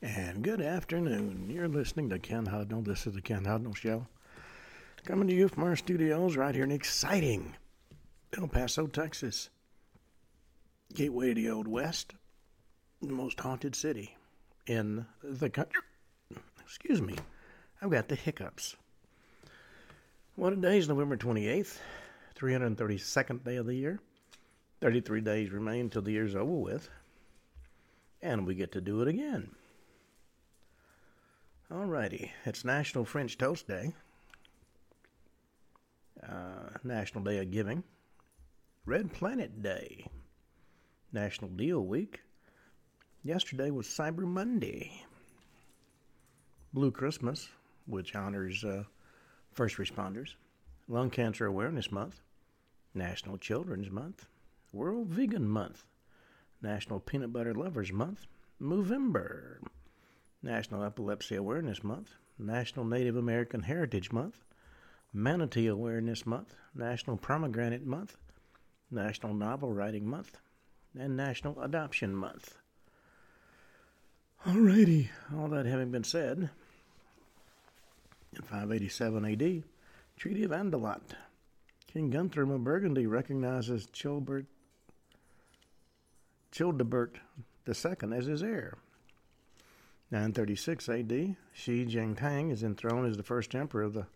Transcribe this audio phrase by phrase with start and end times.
[0.00, 1.50] And good afternoon.
[1.50, 2.84] You're listening to Ken Hudnall.
[2.84, 4.06] This is the Ken Hudnall Show.
[5.04, 7.56] Coming to you from our studios right here in exciting
[8.38, 9.50] El Paso, Texas.
[10.94, 12.14] Gateway to the Old West,
[13.02, 14.16] the most haunted city
[14.68, 15.82] in the country.
[16.62, 17.16] Excuse me,
[17.82, 18.76] I've got the hiccups.
[20.36, 21.76] Well, today is November 28th,
[22.38, 23.98] 332nd day of the year.
[24.80, 26.88] 33 days remain till the year's over with.
[28.22, 29.56] And we get to do it again.
[31.70, 33.92] Alrighty, it's National French Toast Day,
[36.26, 37.84] uh, National Day of Giving,
[38.86, 40.06] Red Planet Day,
[41.12, 42.22] National Deal Week.
[43.22, 45.04] Yesterday was Cyber Monday,
[46.72, 47.50] Blue Christmas,
[47.86, 48.84] which honors uh,
[49.52, 50.36] first responders,
[50.88, 52.22] Lung Cancer Awareness Month,
[52.94, 54.26] National Children's Month,
[54.72, 55.84] World Vegan Month,
[56.62, 58.26] National Peanut Butter Lovers Month,
[58.58, 59.58] Movember.
[60.42, 64.44] National Epilepsy Awareness Month, National Native American Heritage Month,
[65.12, 68.16] Manatee Awareness Month, National Pomegranate Month,
[68.90, 70.38] National Novel Writing Month,
[70.98, 72.56] and National Adoption Month.
[74.46, 76.50] Alrighty, all that having been said,
[78.32, 79.64] in 587 AD,
[80.16, 81.00] Treaty of Andelot,
[81.92, 84.46] King Guthrum of Burgundy recognizes Childebert,
[86.52, 87.18] Childebert
[87.66, 88.78] II as his heir.
[90.10, 94.06] 936 AD, Shi Jinping is enthroned as the first emperor of the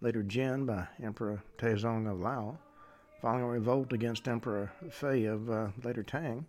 [0.00, 2.56] later Jin by Emperor Taizong of Liao,
[3.20, 6.46] following a revolt against Emperor Fei of uh, later Tang.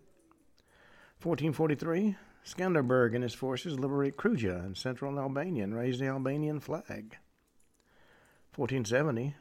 [1.22, 7.18] 1443, Skanderbeg and his forces liberate Kruja in central Albania and raise the Albanian flag.
[8.54, 9.34] 1470,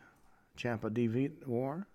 [0.58, 1.88] Champa Divet War.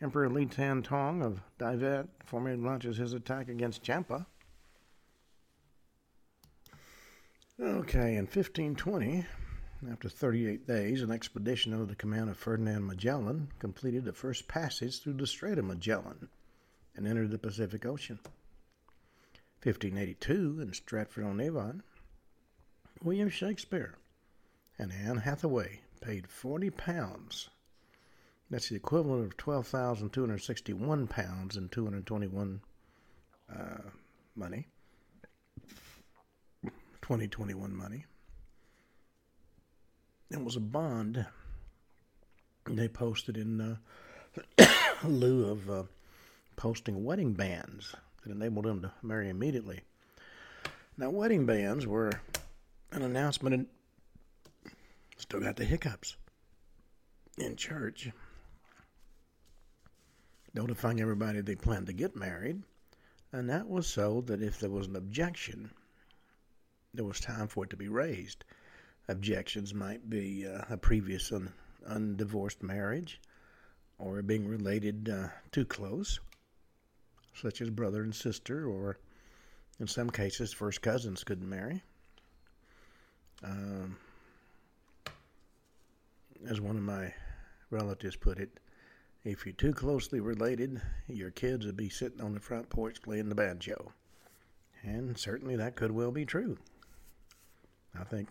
[0.00, 4.26] Emperor Li Tan Tong of Divet formally launches his attack against Champa.
[7.62, 9.24] Okay, in 1520,
[9.88, 15.00] after 38 days, an expedition under the command of Ferdinand Magellan completed the first passage
[15.00, 16.28] through the Strait of Magellan
[16.96, 18.18] and entered the Pacific Ocean.
[19.62, 21.84] 1582, in Stratford on Avon,
[23.00, 23.94] William Shakespeare
[24.76, 27.48] and Anne Hathaway paid 40 pounds.
[28.50, 32.60] That's the equivalent of 12,261 pounds in 221
[33.56, 33.82] uh,
[34.34, 34.66] money
[37.12, 38.06] 2021 money.
[40.30, 41.26] It was a bond
[42.66, 43.60] they posted in
[44.58, 44.66] uh,
[45.04, 45.82] lieu of uh,
[46.56, 49.80] posting wedding bands that enabled them to marry immediately.
[50.96, 52.12] Now, wedding bands were
[52.92, 53.66] an announcement, and
[55.18, 56.16] still got the hiccups
[57.36, 58.08] in church,
[60.54, 62.62] notifying everybody they planned to get married.
[63.32, 65.72] And that was so that if there was an objection,
[66.94, 68.44] there was time for it to be raised.
[69.08, 71.52] Objections might be uh, a previous un-
[71.88, 73.20] undivorced marriage
[73.98, 76.20] or being related uh, too close,
[77.34, 78.98] such as brother and sister, or
[79.80, 81.82] in some cases, first cousins couldn't marry.
[83.42, 83.96] Um,
[86.46, 87.12] as one of my
[87.70, 88.60] relatives put it,
[89.24, 93.28] if you're too closely related, your kids would be sitting on the front porch playing
[93.28, 93.92] the banjo.
[94.82, 96.58] And certainly that could well be true.
[98.02, 98.28] I think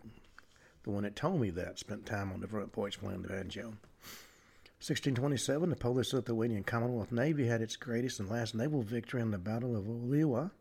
[0.84, 3.74] the one that told me that spent time on the front porch playing the banjo.
[4.82, 9.38] 1627, the Polish Lithuanian Commonwealth Navy had its greatest and last naval victory in the
[9.38, 10.52] Battle of Oliwa.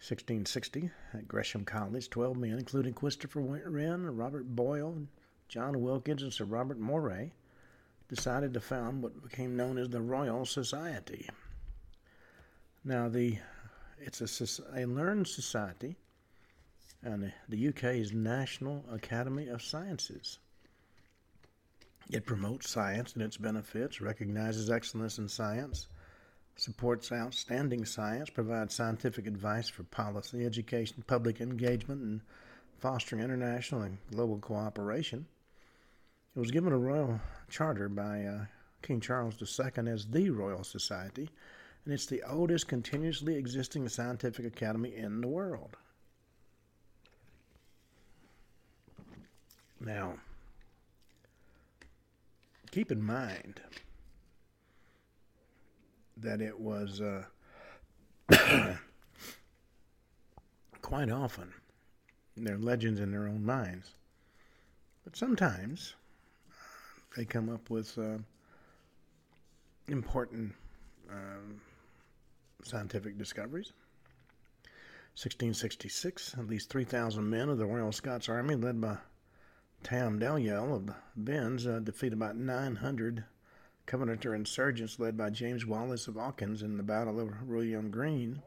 [0.00, 5.02] 1660, at Gresham College, 12 men, including Christopher Wren, Robert Boyle,
[5.48, 7.32] John Wilkins, and Sir Robert Moray,
[8.08, 11.28] decided to found what became known as the Royal Society.
[12.82, 13.38] Now, the
[13.98, 15.96] it's a, a learned society
[17.02, 20.38] and the UK's National Academy of Sciences.
[22.10, 25.88] It promotes science and its benefits, recognizes excellence in science,
[26.56, 32.20] supports outstanding science, provides scientific advice for policy, education, public engagement, and
[32.78, 35.26] fostering international and global cooperation.
[36.34, 38.44] It was given a royal charter by uh,
[38.82, 41.28] King Charles II as the Royal Society,
[41.84, 45.76] and it's the oldest continuously existing scientific academy in the world.
[49.80, 50.14] Now,
[52.70, 53.60] keep in mind
[56.16, 57.24] that it was uh,
[60.82, 61.52] quite often
[62.36, 63.90] they're legends in their own minds,
[65.04, 65.94] but sometimes
[66.50, 66.54] uh,
[67.16, 68.18] they come up with uh,
[69.88, 70.52] important
[71.10, 71.60] um,
[72.62, 73.72] scientific discoveries.
[75.14, 78.96] 1666, at least 3,000 men of the Royal Scots Army, led by
[79.82, 80.94] Tam Dalyell of the
[81.66, 83.24] uh, defeated about 900
[83.86, 88.42] Covenanter insurgents led by James Wallace of Hawkins in the Battle of Rullion Green.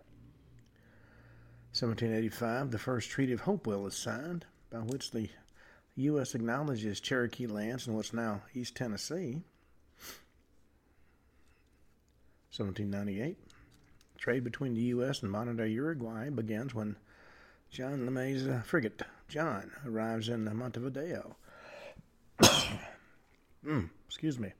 [1.73, 5.29] 1785, the first Treaty of Hopewell is signed, by which the
[5.95, 6.35] U.S.
[6.35, 9.41] acknowledges Cherokee lands in what's now East Tennessee.
[12.55, 13.37] 1798,
[14.17, 15.23] Trade between the U.S.
[15.23, 16.97] and modern day Uruguay begins when
[17.71, 19.01] John LeMay's uh, frigate,
[19.31, 21.37] John, arrives in Montevideo.
[22.41, 24.51] mm, excuse me.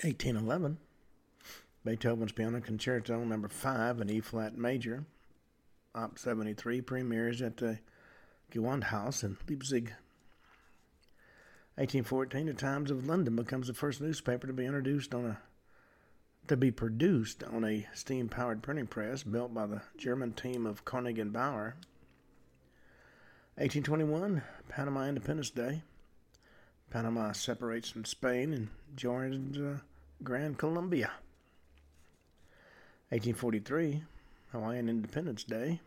[0.00, 0.78] 1811,
[1.84, 5.04] Beethoven's Piano Concerto Number 5 in E flat major,
[5.94, 7.80] Op 73, premieres at the
[8.50, 9.92] Gewandhaus in Leipzig.
[11.74, 15.38] 1814, The Times of London becomes the first newspaper to be introduced on a
[16.48, 20.86] to be produced on a steam powered printing press built by the German team of
[20.86, 21.76] Koenig and Bauer.
[23.56, 24.40] 1821,
[24.70, 25.82] Panama Independence Day.
[26.88, 29.76] Panama separates from Spain and joins uh,
[30.22, 31.10] Gran Colombia.
[33.10, 34.04] 1843,
[34.52, 35.80] Hawaiian Independence Day.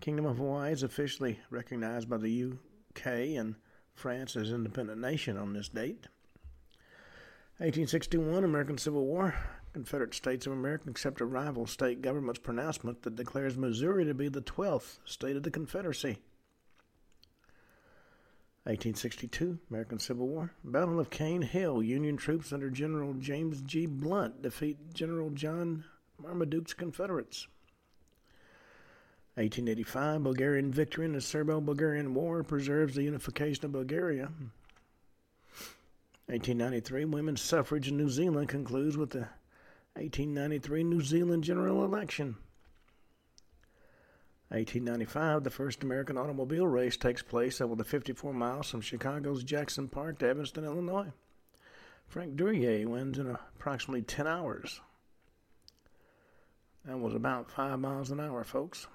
[0.00, 2.52] Kingdom of Hawaii is officially recognized by the
[2.96, 3.06] UK
[3.38, 3.54] and
[3.94, 6.08] France as independent nation on this date.
[7.58, 9.36] 1861, American Civil War.
[9.72, 14.28] Confederate States of America accept a rival state government's pronouncement that declares Missouri to be
[14.28, 16.18] the 12th state of the Confederacy.
[18.64, 20.52] 1862, American Civil War.
[20.62, 21.82] Battle of Cane Hill.
[21.82, 23.86] Union troops under General James G.
[23.86, 25.84] Blunt defeat General John
[26.18, 27.46] Marmaduke's Confederates.
[29.34, 34.28] 1885, Bulgarian victory in the Serbo Bulgarian War preserves the unification of Bulgaria.
[36.26, 39.28] 1893, women's suffrage in New Zealand concludes with the
[39.94, 42.36] 1893 New Zealand general election.
[44.50, 49.86] 1895, the first American automobile race takes place over the 54 miles from Chicago's Jackson
[49.86, 51.12] Park to Evanston, Illinois.
[52.08, 54.80] Frank Duryea wins in approximately 10 hours.
[56.84, 58.88] That was about 5 miles an hour, folks.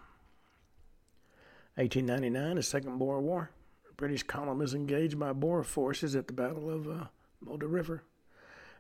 [1.76, 3.52] 1899, the Second Boer War.
[3.96, 7.06] British column is engaged by Boer forces at the Battle of uh,
[7.40, 8.04] Modder River.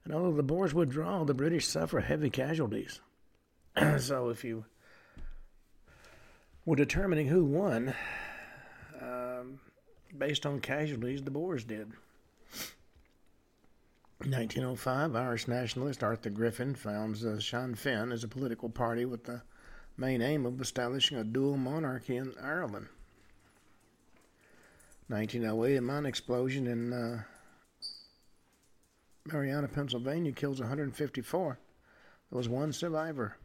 [0.03, 2.99] And although the Boers withdraw, the British suffer heavy casualties.
[3.97, 4.65] so if you
[6.65, 7.93] were determining who won,
[9.01, 9.59] um,
[10.17, 11.91] based on casualties, the Boers did.
[14.19, 19.41] 1905, Irish nationalist Arthur Griffin founds uh, Sinn Féin as a political party with the
[19.97, 22.87] main aim of establishing a dual monarchy in Ireland.
[25.07, 27.23] 1908, a mine explosion in uh,
[29.31, 31.59] Marianna, Pennsylvania, kills 154.
[32.31, 33.37] There was one survivor.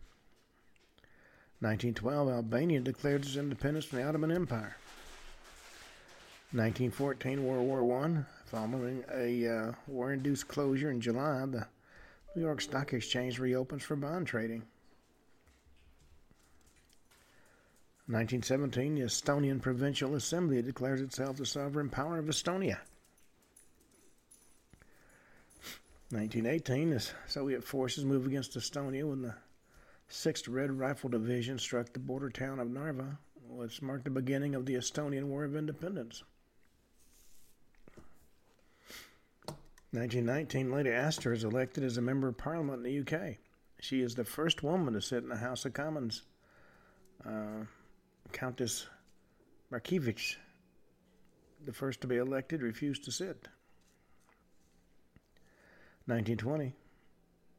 [1.61, 4.77] 1912, Albania declared its independence from the Ottoman Empire.
[6.53, 8.25] 1914, World War I.
[8.47, 11.67] Following a uh, war induced closure in July, the
[12.35, 14.63] New York Stock Exchange reopens for bond trading.
[18.07, 22.79] 1917, the Estonian Provincial Assembly declares itself the sovereign power of Estonia.
[26.09, 29.35] 1918, the Soviet forces move against Estonia when the
[30.11, 33.19] 6th Red Rifle Division struck the border town of Narva,
[33.49, 36.25] which marked the beginning of the Estonian War of Independence.
[39.93, 43.37] 1919, Lady Astor is elected as a member of Parliament in the UK.
[43.81, 46.23] She is the first woman to sit in the House of Commons.
[47.25, 47.65] Uh,
[48.33, 48.87] Countess
[49.73, 50.37] Markievicz,
[51.65, 53.49] the first to be elected, refused to sit.
[56.07, 56.75] 1920,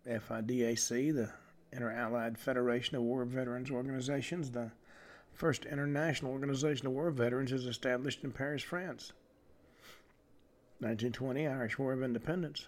[0.06, 1.32] FIDAC, the
[1.72, 4.72] Inter-Allied Federation of War Veterans Organizations, the
[5.34, 9.14] first international organization of war veterans, is established in Paris, France.
[10.80, 12.68] 1920, Irish War of Independence.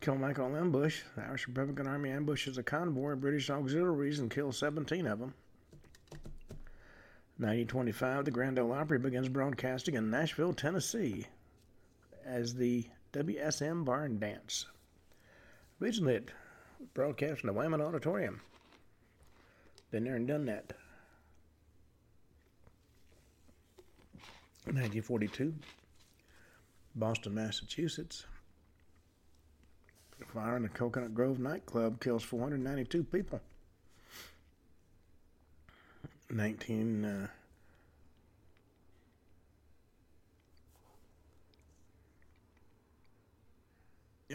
[0.00, 1.02] Kilmichael ambush.
[1.16, 5.34] The Irish Republican Army ambushes a convoy of British auxiliaries and kills 17 of them.
[7.38, 11.26] 1925, the Grand Ole Opry begins broadcasting in Nashville, Tennessee
[12.24, 14.66] as the WSM Barn Dance.
[15.80, 16.20] Originally,
[16.94, 18.40] broadcast from the Ryman Auditorium.
[19.90, 20.72] Been there and done that.
[24.64, 25.54] 1942,
[26.96, 28.26] Boston, Massachusetts.
[30.18, 33.40] The fire in the Coconut Grove nightclub kills 492 people.
[36.30, 37.04] 19.
[37.04, 37.26] Uh,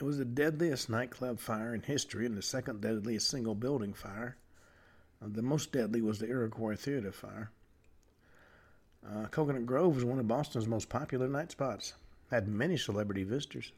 [0.02, 4.36] It was the deadliest nightclub fire in history and the second deadliest single building fire.
[5.22, 7.52] Uh, the most deadly was the Iroquois Theater fire.
[9.08, 11.94] Uh, Coconut Grove was one of Boston's most popular night spots.
[12.32, 13.74] Had many celebrity visitors.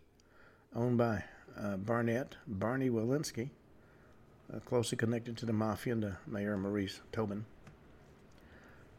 [0.74, 1.26] Owned by
[1.60, 3.50] uh, Barnett Barney Welansky,
[4.54, 7.44] uh, closely connected to the mafia and to Mayor Maurice Tobin.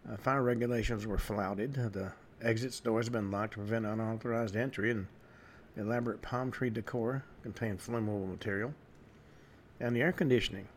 [0.07, 1.73] Uh, fire regulations were flouted.
[1.73, 2.13] The
[2.43, 5.07] exit doors had been locked to prevent unauthorized entry, and
[5.77, 8.75] elaborate palm tree decor contained flammable material.
[9.81, 10.69] And the air conditioning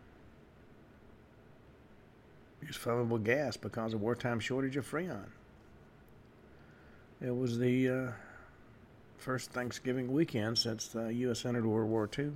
[2.62, 5.28] used flammable gas because of wartime shortage of freon.
[7.22, 8.12] It was the uh,
[9.18, 11.46] first Thanksgiving weekend since the U.S.
[11.46, 12.32] entered World War II,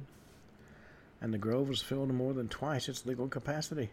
[1.22, 3.90] and the Grove was filled to more than twice its legal capacity.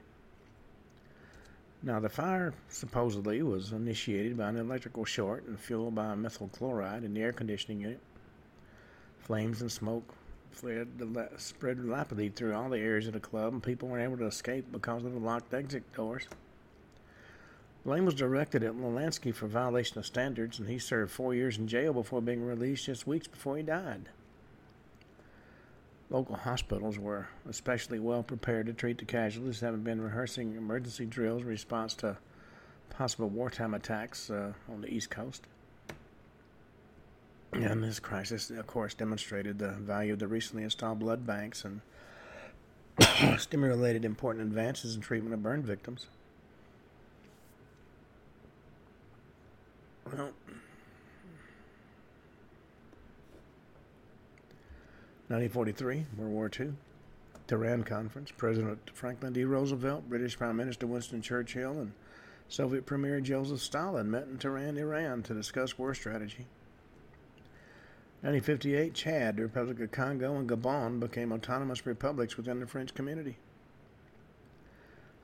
[1.82, 7.04] Now, the fire supposedly was initiated by an electrical short and fueled by methyl chloride
[7.04, 8.00] in the air conditioning unit.
[9.20, 10.14] Flames and smoke
[10.50, 10.88] fled,
[11.36, 14.66] spread rapidly through all the areas of the club, and people weren't able to escape
[14.72, 16.26] because of the locked exit doors.
[17.84, 21.68] Blame was directed at Lansky for violation of standards, and he served four years in
[21.68, 24.08] jail before being released just weeks before he died.
[26.10, 31.42] Local hospitals were especially well prepared to treat the casualties, having been rehearsing emergency drills
[31.42, 32.16] in response to
[32.90, 35.46] possible wartime attacks uh, on the East Coast.
[37.52, 41.80] And this crisis, of course, demonstrated the value of the recently installed blood banks and
[43.38, 46.06] stimulated important advances in treatment of burn victims.
[50.04, 50.32] Well,
[55.28, 56.72] 1943, World War II,
[57.46, 58.30] Tehran Conference.
[58.30, 59.44] President Franklin D.
[59.44, 61.92] Roosevelt, British Prime Minister Winston Churchill, and
[62.48, 66.46] Soviet Premier Joseph Stalin met in Tehran, Iran to discuss war strategy.
[68.20, 73.36] 1958, Chad, the Republic of Congo, and Gabon became autonomous republics within the French community.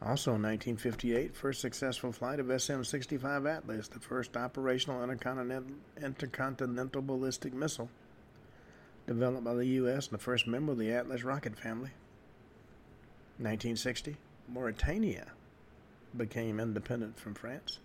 [0.00, 7.52] Also in 1958, first successful flight of SM-65 Atlas, the first operational intercontinental, intercontinental ballistic
[7.52, 7.88] missile
[9.08, 10.06] developed by the U.S.
[10.06, 11.90] and the first member of the Atlas rocket family.
[13.38, 14.16] 1960,
[14.48, 15.26] Mauritania
[16.16, 17.80] became independent from France.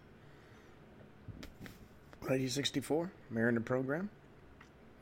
[2.19, 4.09] 1964, Mariner program.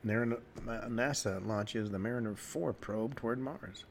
[0.07, 3.85] NASA launches the Mariner 4 probe toward Mars.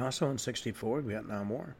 [0.00, 1.74] Also in 64, Vietnam War.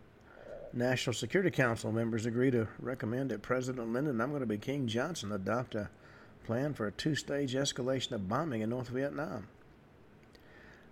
[0.72, 4.86] National Security Council members agree to recommend that President Lyndon, I'm going to be King
[4.86, 5.88] Johnson, adopt a
[6.44, 9.48] plan for a two stage escalation of bombing in North Vietnam.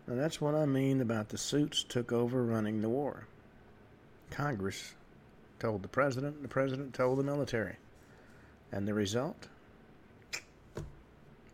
[0.06, 3.26] Now, that's what I mean about the suits took over running the war.
[4.30, 4.94] Congress
[5.58, 7.76] told the president, the president told the military.
[8.72, 9.48] And the result?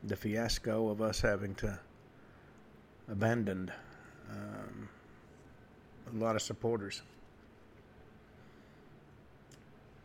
[0.05, 1.79] The fiasco of us having to
[3.11, 3.71] abandon
[4.31, 4.89] um,
[6.13, 7.03] a lot of supporters.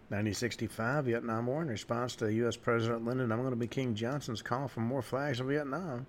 [0.09, 2.55] 1965 Vietnam War in response to U.S.
[2.55, 6.05] President Lyndon I'm going to be King Johnson's call for more flags in Vietnam.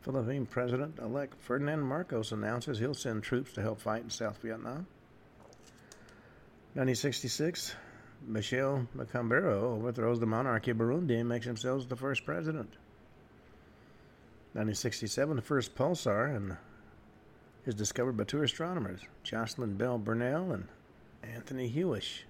[0.00, 4.86] Philippine President elect Ferdinand Marcos announces he'll send troops to help fight in South Vietnam.
[6.74, 7.74] 1966
[8.26, 12.72] Michel Micombero overthrows the monarchy of Burundi and makes himself the first president.
[14.54, 16.56] 1967 the first pulsar and
[17.66, 20.68] is discovered by two astronomers, Jocelyn Bell Burnell and
[21.24, 22.22] Anthony Hewish.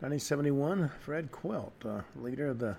[0.00, 2.76] 1971, Fred Quilt, uh, leader of the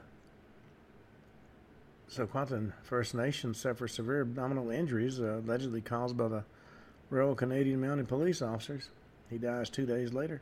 [2.12, 6.44] Secwepemc First Nation, suffers severe abdominal injuries uh, allegedly caused by the
[7.10, 8.90] Royal Canadian Mounted Police officers.
[9.32, 10.40] He dies two days later.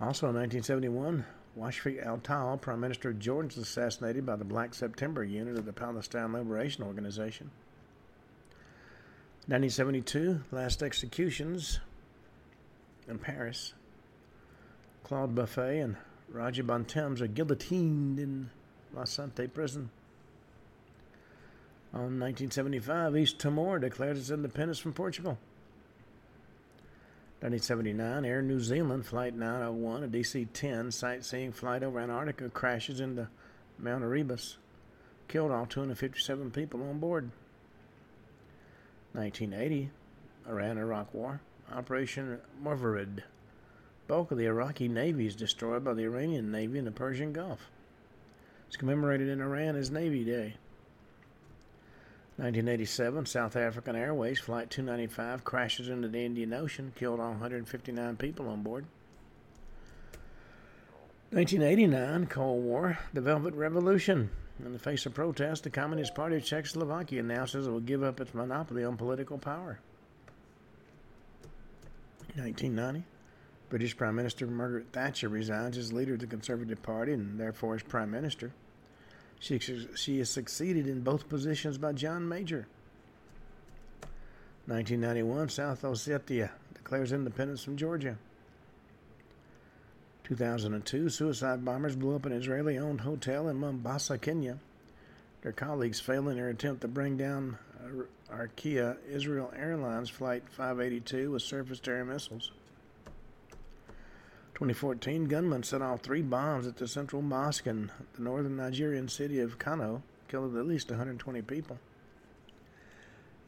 [0.00, 1.24] Also in 1971,
[1.58, 5.72] Wasfi al-Tal, Prime Minister of Jordan, is assassinated by the Black September unit of the
[5.72, 7.50] Palestine Liberation Organization.
[9.46, 11.80] 1972, last executions
[13.08, 13.74] in Paris.
[15.02, 15.96] Claude Buffet and
[16.28, 18.50] Roger Bontemps are guillotined in
[18.94, 19.90] La Santé prison.
[21.92, 25.36] On 1975, East Timor declared its independence from Portugal.
[27.42, 33.28] 1979, Air New Zealand Flight 901, a DC 10 sightseeing flight over Antarctica, crashes into
[33.78, 34.58] Mount Erebus,
[35.26, 37.30] killed all 257 people on board.
[39.12, 39.90] 1980,
[40.48, 41.40] Iran Iraq War,
[41.72, 43.22] Operation Marvarid
[44.10, 47.70] bulk of the Iraqi Navy is destroyed by the Iranian Navy in the Persian Gulf.
[48.66, 50.56] It's commemorated in Iran as Navy Day.
[52.40, 58.48] 1987, South African Airways Flight 295 crashes into the Indian Ocean, killed all 159 people
[58.48, 58.86] on board.
[61.32, 64.30] 1989, Cold War, the Velvet Revolution.
[64.64, 68.22] In the face of protest, the Communist Party of Czechoslovakia announces it will give up
[68.22, 69.78] its monopoly on political power.
[72.36, 73.04] 1990.
[73.68, 77.82] British Prime Minister Margaret Thatcher resigns as leader of the Conservative Party and therefore as
[77.82, 78.50] Prime Minister.
[79.40, 82.68] She, she is succeeded in both positions by John Major.
[84.66, 88.18] 1991, South Ossetia declares independence from Georgia.
[90.24, 94.58] 2002, suicide bombers blew up an Israeli owned hotel in Mombasa, Kenya.
[95.42, 97.58] Their colleagues failed in their attempt to bring down
[98.30, 102.52] Arkia Israel Airlines Flight 582 with surface to air missiles.
[104.60, 109.40] 2014, gunmen set off three bombs at the central mosque in the northern Nigerian city
[109.40, 111.78] of Kano, killing at least 120 people.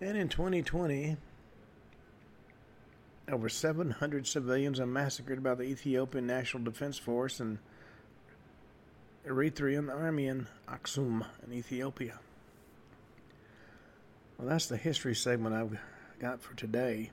[0.01, 1.19] And in 2020,
[3.31, 7.59] over 700 civilians are massacred by the Ethiopian National Defense Force and
[9.29, 12.19] Eritrean Army in Aksum in Ethiopia.
[14.39, 15.79] Well, that's the history segment I've
[16.19, 17.11] got for today.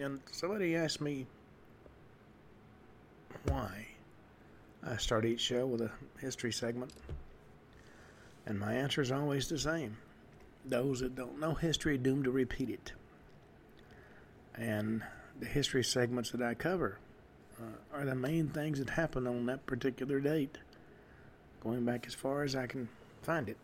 [0.00, 1.26] And somebody asked me
[3.44, 3.86] why
[4.86, 6.92] I start each show with a history segment.
[8.46, 9.98] And my answer is always the same.
[10.64, 12.92] Those that don't know history are doomed to repeat it.
[14.54, 15.02] And
[15.38, 16.98] the history segments that I cover
[17.60, 20.58] uh, are the main things that happened on that particular date,
[21.62, 22.88] going back as far as I can
[23.22, 23.56] find it.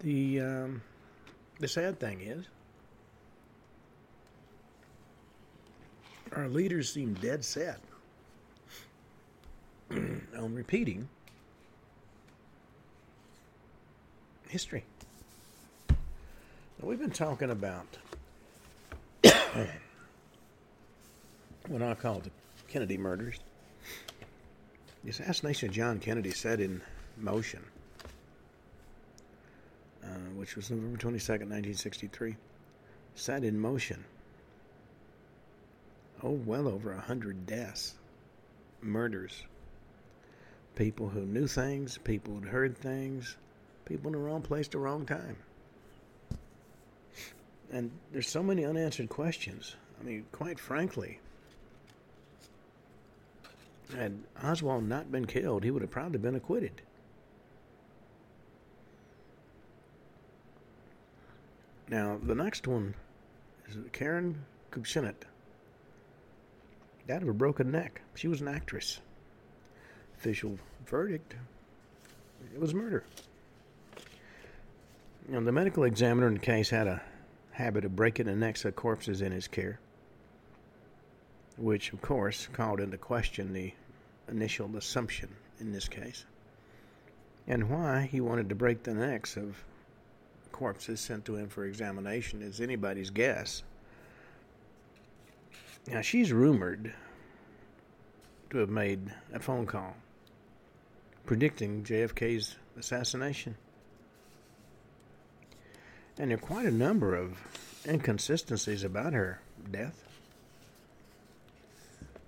[0.00, 0.82] The um,
[1.58, 2.46] the sad thing is,
[6.36, 7.80] our leaders seem dead set
[9.90, 11.08] on repeating
[14.48, 14.84] history.
[15.88, 15.96] Now,
[16.88, 17.86] we've been talking about
[21.68, 22.30] what I call the
[22.68, 23.38] Kennedy murders.
[25.04, 26.80] The assassination of John Kennedy set in
[27.18, 27.62] motion,
[30.04, 32.36] uh, which was November 22nd, 1963,
[33.14, 34.04] set in motion
[36.22, 37.94] oh, well over a hundred deaths,
[38.80, 39.44] murders.
[40.76, 43.36] People who knew things, people who'd heard things,
[43.84, 45.36] people in the wrong place, at the wrong time.
[47.70, 49.76] And there's so many unanswered questions.
[50.00, 51.18] I mean, quite frankly,
[53.96, 56.82] had Oswald not been killed, he would have probably been acquitted.
[61.88, 62.94] Now, the next one
[63.68, 65.24] is Karen Kupcinet
[67.06, 68.00] died of a broken neck.
[68.14, 69.00] She was an actress.
[70.16, 71.34] Official verdict
[72.52, 73.04] it was murder.
[75.28, 77.00] You know, the medical examiner in the case had a
[77.52, 79.78] habit of breaking the necks of corpses in his care,
[81.56, 83.72] which, of course, called into question the
[84.28, 85.28] initial assumption
[85.60, 86.24] in this case.
[87.46, 89.64] And why he wanted to break the necks of
[90.50, 93.62] corpses sent to him for examination is anybody's guess.
[95.88, 96.94] Now, she's rumored
[98.50, 99.96] to have made a phone call
[101.26, 103.56] predicting JFK's assassination.
[106.18, 107.38] And there are quite a number of
[107.86, 109.40] inconsistencies about her
[109.70, 110.04] death.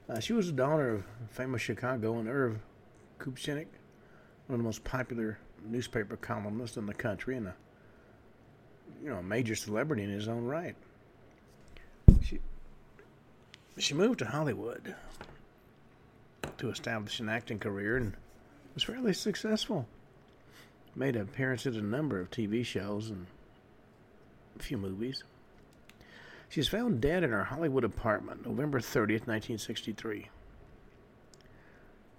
[0.08, 2.58] Uh, she was the daughter of famous Chicagoan Irv
[3.18, 3.66] Kupcinet,
[4.46, 7.54] one of the most popular newspaper columnists in the country and a
[9.02, 10.76] you know major celebrity in his own right.
[12.22, 12.40] She
[13.78, 14.94] she moved to Hollywood
[16.58, 18.14] to establish an acting career and
[18.74, 19.86] was fairly successful.
[20.94, 23.26] Made appearances in a number of TV shows and
[24.58, 25.24] a few movies.
[26.48, 30.28] She was found dead in her Hollywood apartment November 30th, 1963.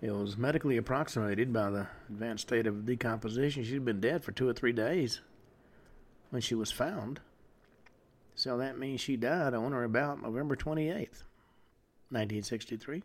[0.01, 3.63] It was medically approximated by the advanced state of decomposition.
[3.63, 5.21] She'd been dead for two or three days
[6.31, 7.21] when she was found.
[8.35, 11.23] So that means she died on or about November 28th.
[12.09, 13.03] 1963.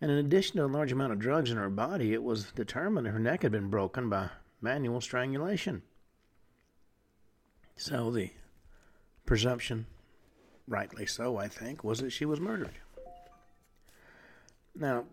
[0.00, 3.06] And in addition to a large amount of drugs in her body, it was determined
[3.06, 5.82] her neck had been broken by manual strangulation.
[7.76, 8.30] So the
[9.24, 9.86] presumption,
[10.68, 12.78] rightly so, I think, was that she was murdered.
[14.74, 15.04] Now,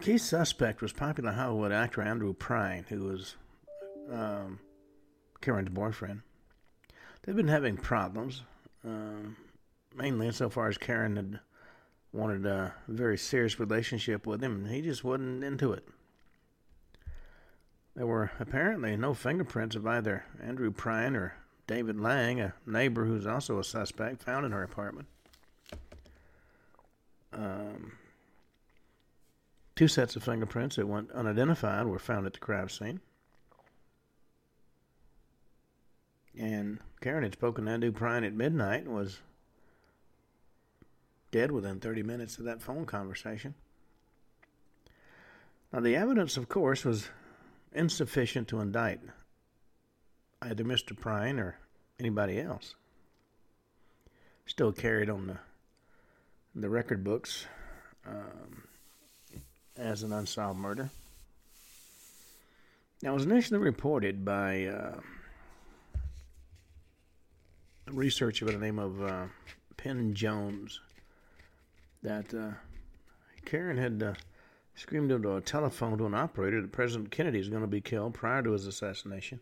[0.00, 3.36] key suspect was popular Hollywood actor Andrew Prine, who was
[4.12, 4.60] um,
[5.40, 6.22] Karen's boyfriend.
[7.22, 8.42] They've been having problems,
[8.84, 9.36] um,
[9.94, 11.40] mainly insofar as Karen had
[12.12, 15.86] wanted a very serious relationship with him, and he just wasn't into it.
[17.94, 21.34] There were apparently no fingerprints of either Andrew Prine or
[21.66, 25.08] David Lang, a neighbor who's also a suspect, found in her apartment.
[27.32, 27.92] Um,
[29.74, 33.00] two sets of fingerprints that went unidentified were found at the crime scene.
[36.38, 39.20] And Karen had spoken to Andrew Prine at midnight and was
[41.36, 43.52] dead within 30 minutes of that phone conversation.
[45.70, 47.10] Now, the evidence, of course, was
[47.74, 49.00] insufficient to indict
[50.40, 50.98] either Mr.
[50.98, 51.58] Prine or
[52.00, 52.74] anybody else.
[54.46, 55.38] Still carried on the
[56.54, 57.44] the record books
[58.06, 58.62] um,
[59.76, 60.88] as an unsolved murder.
[63.02, 65.00] Now, it was initially reported by uh,
[67.86, 69.26] a researcher by the name of uh,
[69.76, 70.80] Penn Jones
[72.06, 72.52] that uh,
[73.44, 74.14] Karen had uh,
[74.76, 78.14] screamed into a telephone to an operator that President Kennedy is going to be killed
[78.14, 79.40] prior to his assassination.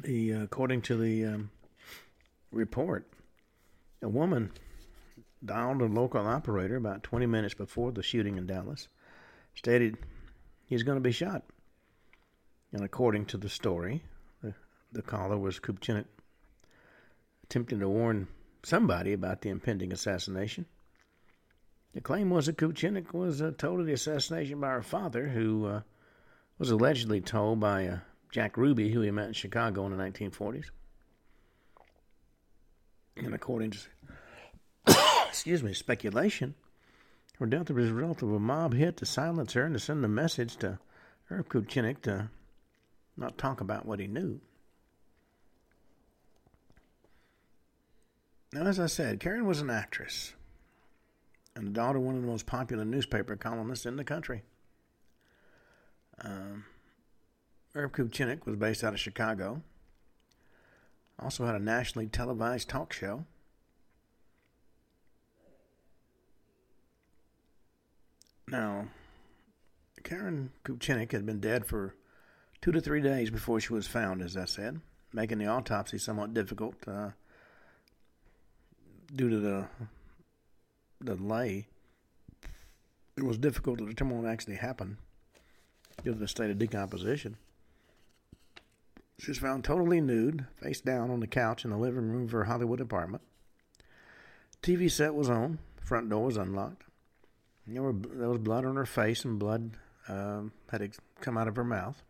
[0.00, 1.50] The uh, according to the um,
[2.50, 3.06] report,
[4.02, 4.50] a woman
[5.44, 8.88] dialed a local operator about 20 minutes before the shooting in Dallas,
[9.54, 9.96] stated
[10.66, 11.44] he's going to be shot.
[12.72, 14.02] And according to the story,
[14.92, 16.06] the, caller was Kupcinet
[17.44, 18.28] attempting to warn
[18.62, 20.66] somebody about the impending assassination.
[21.94, 25.66] The claim was that Kupcinet was uh, told of the assassination by her father, who
[25.66, 25.80] uh,
[26.58, 27.98] was allegedly told by uh,
[28.30, 30.70] Jack Ruby, who he met in Chicago in the 1940s.
[33.16, 33.78] And according to,
[35.28, 36.54] excuse me, speculation,
[37.38, 40.04] her death was a result of a mob hit to silence her and to send
[40.04, 40.78] a message to
[41.24, 42.30] Herb Kupcinet to
[43.16, 44.40] not talk about what he knew.
[48.52, 50.34] Now, as I said, Karen was an actress
[51.56, 54.42] and the daughter of one of the most popular newspaper columnists in the country.
[56.22, 56.64] Um,
[57.74, 59.62] Kupcinet was based out of Chicago.
[61.18, 63.24] Also had a nationally televised talk show.
[68.48, 68.88] Now,
[70.02, 71.94] Karen Kupcinet had been dead for
[72.60, 74.80] two to three days before she was found, as I said,
[75.12, 77.10] making the autopsy somewhat difficult uh,
[79.14, 79.68] due to the
[81.04, 81.66] delay.
[83.16, 84.96] It was difficult to determine what actually happened
[86.02, 87.36] due to the state of decomposition.
[89.18, 92.32] She was found totally nude, face down on the couch in the living room of
[92.32, 93.22] her Hollywood apartment.
[94.62, 96.84] TV set was on, front door was unlocked.
[97.66, 99.72] There, were, there was blood on her face, and blood
[100.08, 102.02] um, had come out of her mouth.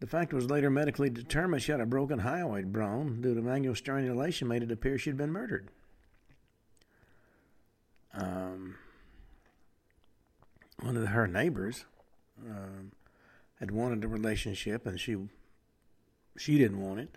[0.00, 3.74] The fact was later medically determined she had a broken hyoid bone due to manual
[3.74, 5.70] strangulation, made it appear she'd been murdered.
[8.12, 8.76] Um,
[10.80, 11.86] one of her neighbors
[12.46, 12.92] um,
[13.58, 15.16] had wanted a relationship, and she
[16.36, 17.16] she didn't want it.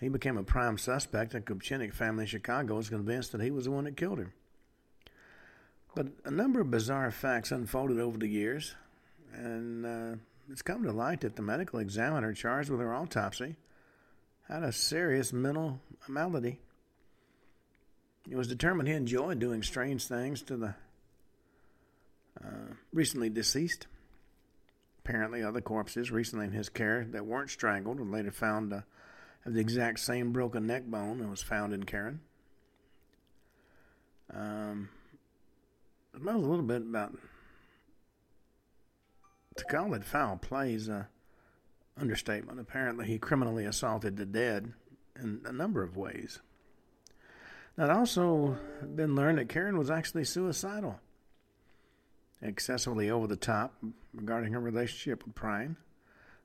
[0.00, 3.66] He became a prime suspect, and Kupcinet family in Chicago was convinced that he was
[3.66, 4.32] the one that killed her.
[5.94, 8.74] But a number of bizarre facts unfolded over the years,
[9.32, 10.16] and uh,
[10.50, 13.56] it's come to light that the medical examiner charged with her autopsy
[14.48, 16.58] had a serious mental malady.
[18.30, 20.74] It was determined he enjoyed doing strange things to the
[22.42, 23.86] uh, recently deceased.
[25.04, 28.84] Apparently, other corpses recently in his care that weren't strangled were later found to
[29.44, 32.20] have the exact same broken neck bone that was found in Karen.
[34.32, 34.88] Um,
[36.14, 37.14] it a little bit about
[39.56, 41.08] to call it foul play is a
[41.98, 42.60] understatement.
[42.60, 44.72] Apparently, he criminally assaulted the dead
[45.20, 46.40] in a number of ways.
[47.76, 48.58] Now, it also
[48.94, 51.00] been learned that Karen was actually suicidal
[52.42, 53.74] excessively over the top
[54.12, 55.76] regarding her relationship with Prine.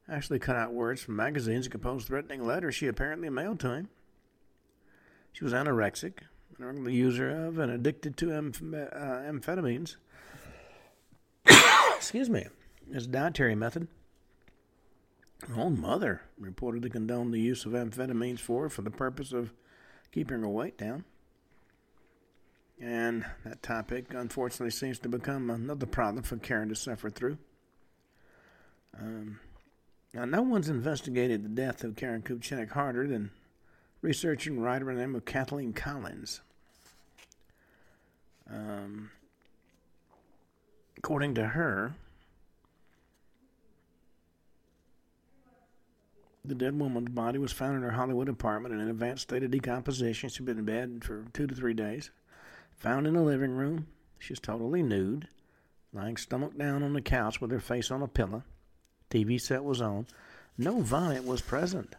[0.09, 3.89] Actually, cut out words from magazines and composed threatening letters she apparently mailed to him.
[5.33, 6.19] She was anorexic,
[6.57, 9.97] an early user of and addicted to amph- uh, amphetamines.
[11.97, 12.47] Excuse me,
[12.93, 13.87] as a dietary method.
[15.47, 19.53] Her own mother reportedly condoned the use of amphetamines for her for the purpose of
[20.11, 21.03] keeping her weight down.
[22.79, 27.37] And that topic, unfortunately, seems to become another problem for Karen to suffer through.
[28.99, 29.39] Um,
[30.13, 33.31] now, no one's investigated the death of Karen Kupcinet harder than
[34.01, 36.41] researcher and writer by the name of Kathleen Collins.
[38.49, 39.11] Um,
[40.97, 41.93] according to her,
[46.47, 49.51] the dead woman's body was found in her Hollywood apartment in an advanced state of
[49.51, 50.29] decomposition.
[50.29, 52.09] She'd been in bed for two to three days.
[52.77, 53.87] Found in the living room,
[54.19, 55.27] she's totally nude,
[55.91, 58.43] lying stomach down on the couch with her face on a pillow.
[59.09, 60.07] TV set was on.
[60.57, 61.95] No vomit was present.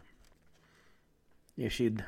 [1.57, 2.03] If she'd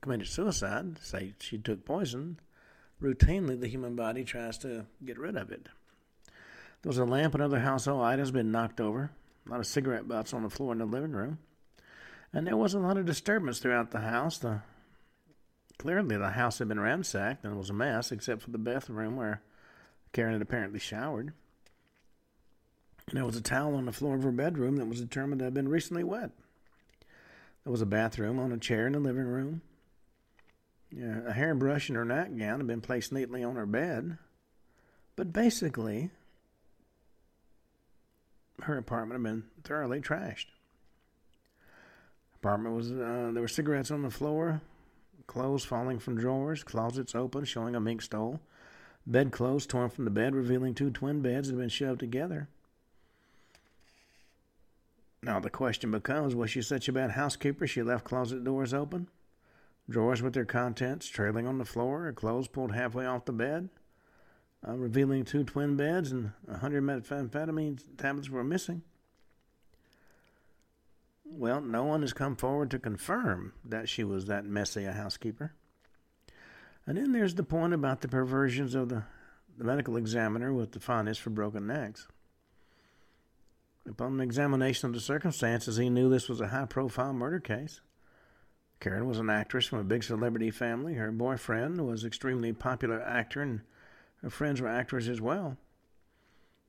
[0.00, 2.38] committed suicide, say she took poison,
[3.02, 5.68] routinely the human body tries to get rid of it.
[6.82, 9.10] There was a lamp and other household items been knocked over.
[9.46, 11.38] A lot of cigarette butts on the floor in the living room.
[12.32, 14.38] And there was a lot of disturbance throughout the house.
[14.38, 14.62] The,
[15.78, 19.16] clearly, the house had been ransacked and it was a mess, except for the bathroom
[19.16, 19.42] where
[20.12, 21.32] Karen had apparently showered.
[23.08, 25.44] And there was a towel on the floor of her bedroom that was determined to
[25.44, 26.30] have been recently wet.
[27.64, 29.62] There was a bathroom on a chair in the living room.
[30.90, 34.18] Yeah, a hairbrush and her nightgown had been placed neatly on her bed.
[35.16, 36.10] But basically,
[38.62, 40.46] her apartment had been thoroughly trashed.
[42.36, 44.60] Apartment was uh, there were cigarettes on the floor,
[45.26, 48.40] clothes falling from drawers, closets open showing a mink stole,
[49.06, 52.48] bedclothes torn from the bed revealing two twin beds that had been shoved together.
[55.22, 59.08] Now the question becomes was she such a bad housekeeper she left closet doors open?
[59.88, 63.68] Drawers with their contents trailing on the floor, her clothes pulled halfway off the bed,
[64.66, 68.82] uh, revealing two twin beds and a hundred methamphetamine tablets were missing.
[71.24, 75.52] Well, no one has come forward to confirm that she was that messy a housekeeper.
[76.86, 79.04] And then there's the point about the perversions of the,
[79.56, 82.06] the medical examiner with the fondness for broken necks.
[83.86, 87.80] Upon examination of the circumstances, he knew this was a high profile murder case.
[88.80, 90.94] Karen was an actress from a big celebrity family.
[90.94, 93.60] Her boyfriend was an extremely popular actor, and
[94.24, 95.58] her friends were actors as well.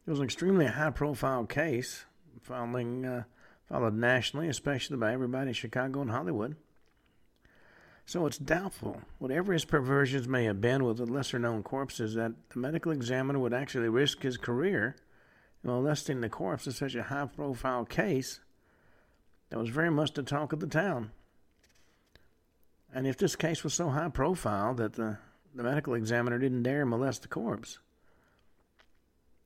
[0.05, 2.03] It was an extremely high profile case,
[2.41, 3.23] following, uh,
[3.69, 6.57] followed nationally, especially by everybody in Chicago and Hollywood.
[8.05, 12.33] So it's doubtful, whatever his perversions may have been with the lesser known corpses, that
[12.49, 14.97] the medical examiner would actually risk his career
[15.63, 18.41] molesting the corpse in such a high profile case
[19.49, 21.11] that was very much the talk of the town.
[22.93, 25.19] And if this case was so high profile that the,
[25.55, 27.79] the medical examiner didn't dare molest the corpse,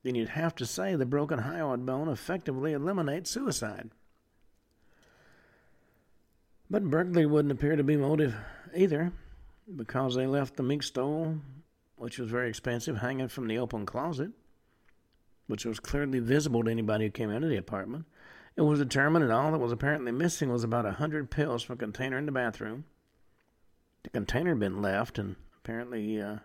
[0.03, 3.91] then you'd have to say the broken hyoid bone effectively eliminates suicide.
[6.69, 8.35] But burglary wouldn't appear to be motive
[8.75, 9.11] either,
[9.75, 11.37] because they left the mink stole,
[11.95, 14.31] which was very expensive, hanging from the open closet
[15.49, 18.05] which was clearly visible to anybody who came into the apartment.
[18.55, 21.73] It was determined that all that was apparently missing was about a hundred pills from
[21.73, 22.85] a container in the bathroom.
[24.03, 25.35] The container had been left, and
[25.69, 26.37] apparently uh,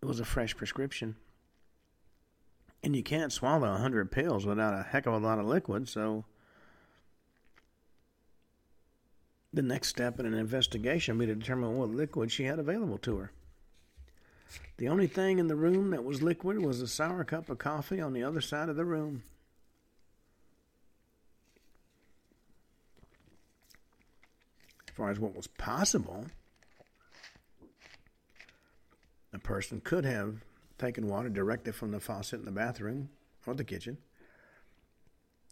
[0.00, 1.16] it was a fresh prescription.
[2.84, 5.88] And you can't swallow a hundred pills without a heck of a lot of liquid,
[5.88, 6.24] so
[9.52, 12.98] the next step in an investigation would be to determine what liquid she had available
[12.98, 13.32] to her.
[14.76, 18.00] The only thing in the room that was liquid was a sour cup of coffee
[18.00, 19.24] on the other side of the room.
[24.88, 26.26] As far as what was possible,
[29.32, 30.44] a person could have
[30.78, 33.08] taken water directly from the faucet in the bathroom
[33.46, 33.98] or the kitchen.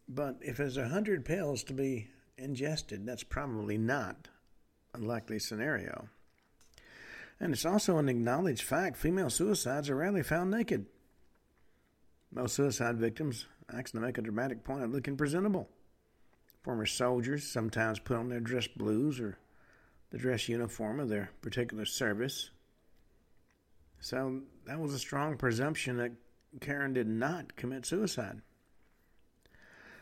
[0.08, 4.28] But if there's a hundred pills to be ingested, that's probably not
[4.94, 6.08] a likely scenario.
[7.38, 10.86] And it's also an acknowledged fact female suicides are rarely found naked.
[12.32, 15.68] Most suicide victims actually make a dramatic point of looking presentable.
[16.62, 19.38] Former soldiers sometimes put on their dress blues or
[20.10, 22.50] the dress uniform of their particular service.
[24.00, 26.12] So that was a strong presumption that
[26.60, 28.40] Karen did not commit suicide.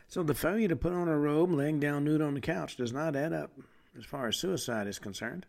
[0.06, 2.92] So the failure to put on a robe laying down nude on the couch does
[2.92, 3.52] not add up
[3.96, 5.46] as far as suicide is concerned.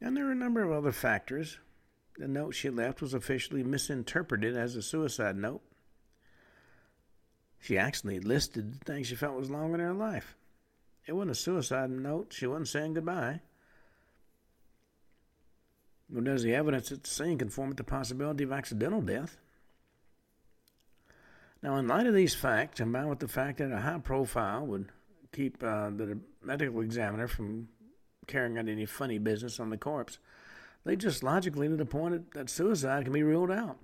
[0.00, 1.58] And there are a number of other factors.
[2.16, 5.62] The note she left was officially misinterpreted as a suicide note.
[7.58, 10.36] She actually listed the things she felt was wrong in her life.
[11.06, 12.32] It wasn't a suicide note.
[12.32, 13.40] She wasn't saying goodbye.
[16.08, 19.36] Nor does the evidence at the scene conform with the possibility of accidental death.
[21.62, 24.90] Now, in light of these facts, combined with the fact that a high profile would
[25.32, 27.68] keep uh, the medical examiner from
[28.26, 30.18] carrying out any funny business on the corpse.
[30.84, 33.78] They just logically to the point that suicide can be ruled out.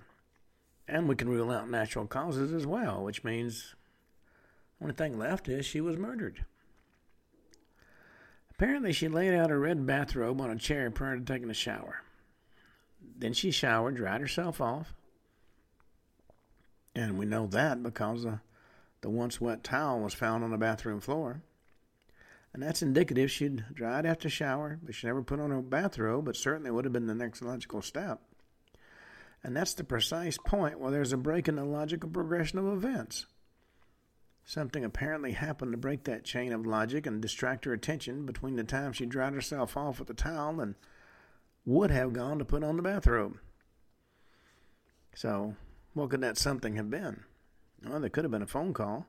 [0.87, 3.75] And we can rule out natural causes as well, which means
[4.79, 6.45] the only thing left is she was murdered.
[8.51, 12.03] Apparently, she laid out her red bathrobe on a chair prior to taking a shower.
[13.21, 14.93] Then she showered, dried herself off.
[16.95, 18.41] And we know that because the,
[19.01, 21.43] the once wet towel was found on the bathroom floor
[22.53, 26.37] and that's indicative she'd dried after shower, but she never put on her bathrobe, but
[26.37, 28.21] certainly would have been the next logical step.
[29.43, 33.27] And that's the precise point where there's a break in the logical progression of events.
[34.45, 38.65] Something apparently happened to break that chain of logic and distract her attention between the
[38.65, 40.75] time she dried herself off with the towel and
[41.65, 43.39] would have gone to put on the bathrobe.
[45.15, 45.57] So,
[45.95, 47.25] what could that something have been?
[47.85, 49.07] Well, there could have been a phone call.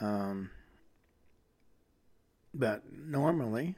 [0.00, 0.50] Um,
[2.54, 3.76] but normally,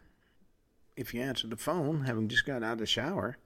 [0.96, 3.38] if you answered the phone, having just got out of the shower,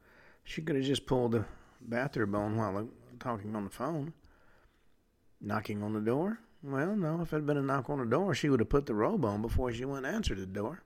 [0.44, 1.44] she could have just pulled the
[1.80, 2.88] bathrobe on while
[3.20, 4.12] talking on the phone.
[5.40, 6.40] Knocking on the door?
[6.62, 8.86] Well, no, if it had been a knock on the door, she would have put
[8.86, 10.82] the robe on before she went and answered the door.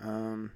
[0.00, 0.52] Um,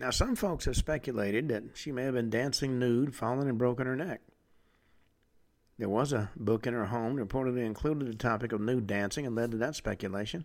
[0.00, 3.86] now, some folks have speculated that she may have been dancing nude, fallen and broken
[3.86, 4.20] her neck.
[5.76, 9.26] There was a book in her home that reportedly included the topic of nude dancing
[9.26, 10.44] and led to that speculation.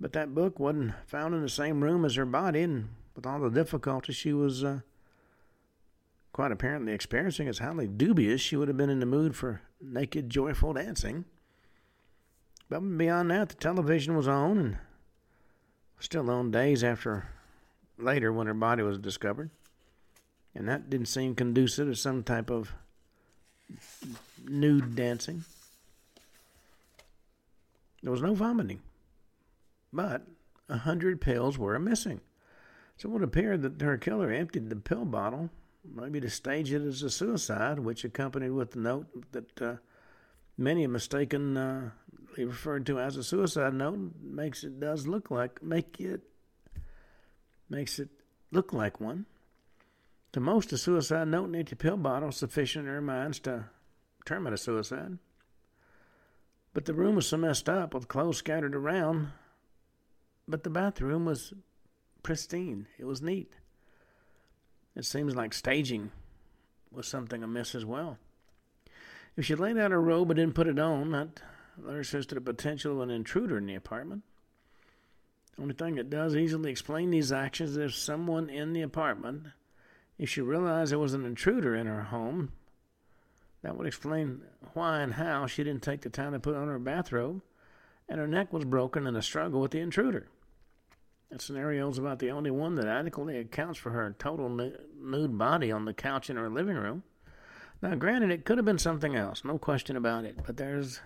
[0.00, 3.38] But that book wasn't found in the same room as her body, and with all
[3.38, 4.80] the difficulty she was uh,
[6.32, 10.28] quite apparently experiencing, it's highly dubious she would have been in the mood for naked,
[10.28, 11.24] joyful dancing.
[12.68, 14.78] But beyond that, the television was on, and
[16.00, 17.28] still on days after
[17.98, 19.50] later when her body was discovered.
[20.54, 22.72] And that didn't seem conducive to some type of
[24.44, 25.44] nude dancing.
[28.02, 28.80] There was no vomiting,
[29.92, 30.26] but
[30.68, 32.20] a hundred pills were missing.
[32.96, 35.50] So it would appear that her killer emptied the pill bottle,
[35.84, 39.76] maybe to stage it as a suicide, which accompanied with the note that uh,
[40.56, 41.80] many mistakenly uh,
[42.36, 46.22] referred to as a suicide note makes it does look like make it
[47.68, 48.08] makes it
[48.50, 49.26] look like one.
[50.32, 53.66] To most, a suicide note and empty pill bottle is sufficient in their minds to
[54.24, 55.18] term it a suicide.
[56.72, 59.28] But the room was so messed up with clothes scattered around.
[60.48, 61.54] But the bathroom was
[62.22, 62.88] pristine.
[62.98, 63.52] It was neat.
[64.96, 66.10] It seems like staging
[66.90, 68.18] was something amiss as well.
[69.36, 71.40] If she laid out her robe but didn't put it on, that
[71.80, 74.22] alerts us to the potential of an intruder in the apartment.
[75.56, 79.46] The only thing that does easily explain these actions is if someone in the apartment
[80.18, 82.52] if she realized there was an intruder in her home,
[83.62, 84.42] that would explain
[84.74, 87.42] why and how she didn't take the time to put on her bathrobe,
[88.08, 90.28] and her neck was broken in a struggle with the intruder.
[91.30, 95.72] That scenario is about the only one that adequately accounts for her total nude body
[95.72, 97.02] on the couch in her living room.
[97.82, 101.00] Now, granted, it could have been something else, no question about it, but there's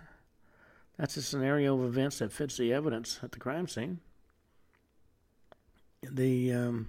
[0.99, 4.01] that's a scenario of events that fits the evidence at the crime scene.
[6.03, 6.89] The um,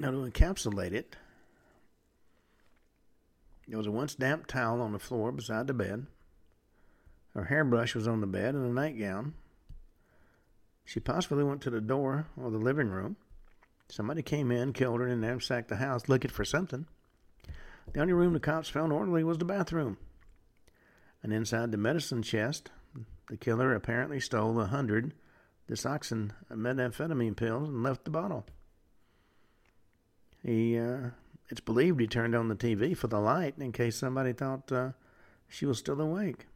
[0.00, 1.16] Now, to encapsulate it,
[3.66, 6.06] there was a once damp towel on the floor beside the bed.
[7.34, 9.34] Her hairbrush was on the bed and a nightgown.
[10.84, 13.16] She possibly went to the door or the living room.
[13.88, 16.86] Somebody came in, killed her, and ransacked the house looking for something.
[17.92, 19.98] The only room the cops found orderly was the bathroom.
[21.22, 22.70] And inside the medicine chest,
[23.28, 25.14] the killer apparently stole a hundred
[25.68, 28.46] Desoxyn methamphetamine pills and left the bottle.
[30.42, 31.10] He, uh,
[31.48, 34.90] it's believed he turned on the TV for the light in case somebody thought uh,
[35.48, 36.46] she was still awake.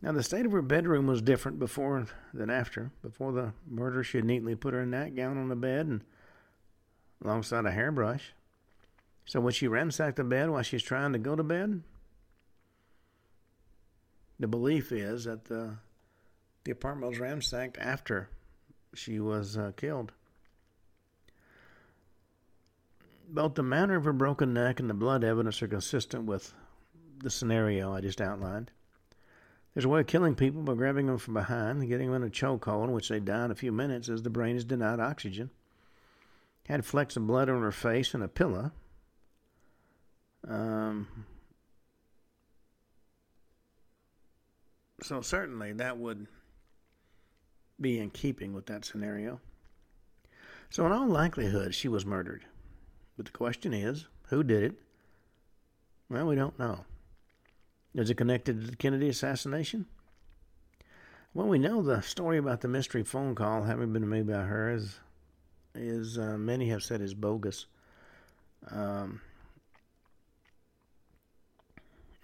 [0.00, 2.90] Now, the state of her bedroom was different before than after.
[3.02, 6.04] Before the murder, she had neatly put her nightgown on the bed and
[7.22, 8.32] alongside a hairbrush.
[9.24, 11.82] So when she ransacked the bed while she's trying to go to bed,
[14.42, 15.76] the belief is that the
[16.64, 18.28] the apartment was ransacked after
[18.94, 20.12] she was uh, killed.
[23.28, 26.52] Both the manner of her broken neck and the blood evidence are consistent with
[27.18, 28.70] the scenario I just outlined.
[29.74, 32.28] There's a way of killing people by grabbing them from behind and getting them in
[32.28, 35.00] a chokehold, in which they die in a few minutes as the brain is denied
[35.00, 35.50] oxygen.
[36.68, 38.70] Had flecks of blood on her face and a pillow.
[40.46, 41.26] Um,
[45.02, 46.26] so certainly that would
[47.80, 49.40] be in keeping with that scenario.
[50.70, 52.44] So in all likelihood, she was murdered.
[53.16, 54.74] But the question is, who did it?
[56.08, 56.84] Well, we don't know.
[57.94, 59.86] Is it connected to the Kennedy assassination?
[61.34, 64.70] Well, we know the story about the mystery phone call having been made by her
[64.70, 64.98] is,
[65.74, 67.66] is uh, many have said is bogus.
[68.70, 69.20] Um,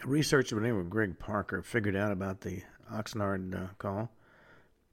[0.04, 4.10] researcher by the name of Greg Parker figured out about the Oxnard uh, call.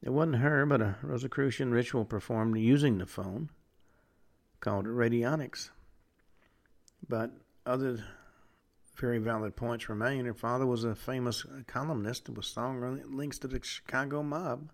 [0.02, 3.50] It wasn't her, but a Rosicrucian ritual performed using the phone
[4.60, 5.70] called radionics.
[7.08, 7.32] But
[7.66, 8.04] other
[8.96, 10.26] very valid points remain.
[10.26, 14.70] Her father was a famous columnist with strong links to the Chicago mob.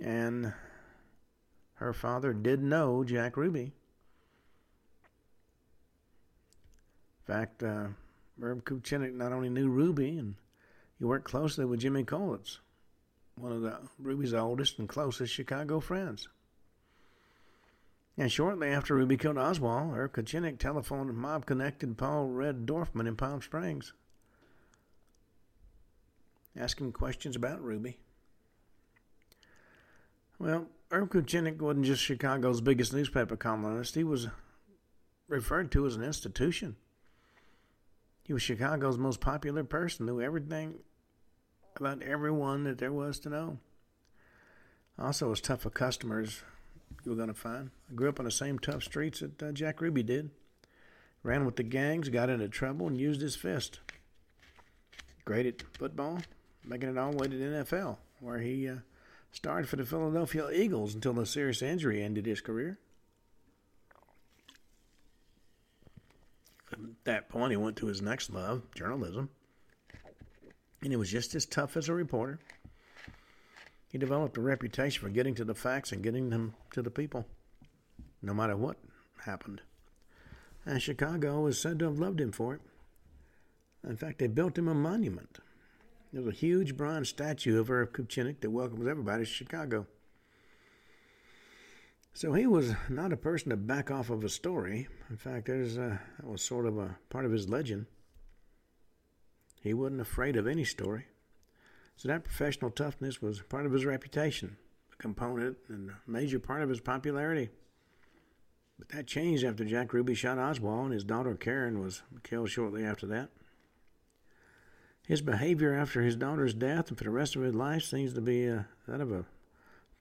[0.00, 0.52] And
[1.74, 3.72] her father did know Jack Ruby.
[7.20, 7.88] In fact, uh,
[8.42, 10.34] Herb Kupcinet not only knew Ruby, and
[10.98, 12.58] he worked closely with Jimmy Kolitz,
[13.36, 16.28] one of the Ruby's oldest and closest Chicago friends.
[18.18, 23.16] And shortly after Ruby killed Oswald, Irv Kupcinet telephoned mob connected Paul Red Dorfman in
[23.16, 23.92] Palm Springs,
[26.56, 27.98] asking questions about Ruby.
[30.40, 34.26] Well, Irv Kupcinet wasn't just Chicago's biggest newspaper columnist, he was
[35.28, 36.74] referred to as an institution.
[38.22, 40.76] He was Chicago's most popular person, knew everything
[41.76, 43.58] about everyone that there was to know.
[44.98, 46.42] Also, was tough for customers
[47.04, 47.70] you were going to find.
[47.90, 50.30] I grew up on the same tough streets that uh, Jack Ruby did.
[51.22, 53.80] Ran with the gangs, got into trouble, and used his fist.
[55.24, 56.20] Great at football,
[56.64, 58.76] making it all the way to the NFL, where he uh,
[59.30, 62.78] started for the Philadelphia Eagles until a serious injury ended his career.
[66.72, 69.30] At that point, he went to his next love, journalism.
[70.82, 72.40] And he was just as tough as a reporter.
[73.88, 77.26] He developed a reputation for getting to the facts and getting them to the people,
[78.22, 78.78] no matter what
[79.24, 79.60] happened.
[80.64, 82.60] And Chicago is said to have loved him for it.
[83.86, 85.38] In fact, they built him a monument.
[86.12, 89.86] There's a huge bronze statue of Irv Kupcinet that welcomes everybody to Chicago.
[92.14, 94.86] So he was not a person to back off of a story.
[95.08, 97.86] In fact, there's a, that was sort of a part of his legend.
[99.62, 101.06] He wasn't afraid of any story.
[101.96, 104.56] So that professional toughness was part of his reputation,
[104.92, 107.48] a component and a major part of his popularity.
[108.78, 112.84] But that changed after Jack Ruby shot Oswald, and his daughter Karen was killed shortly
[112.84, 113.30] after that.
[115.06, 118.20] His behavior after his daughter's death and for the rest of his life seems to
[118.20, 119.24] be uh, that of a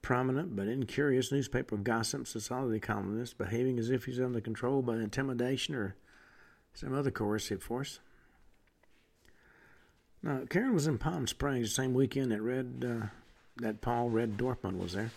[0.02, 5.76] prominent but incurious newspaper gossip society columnist, behaving as if he's under control by intimidation
[5.76, 5.96] or
[6.74, 8.00] some other coercive force.
[10.24, 13.08] Now, Karen was in Palm Springs the same weekend that Red, uh,
[13.58, 15.12] that Paul Red Dorfman was there.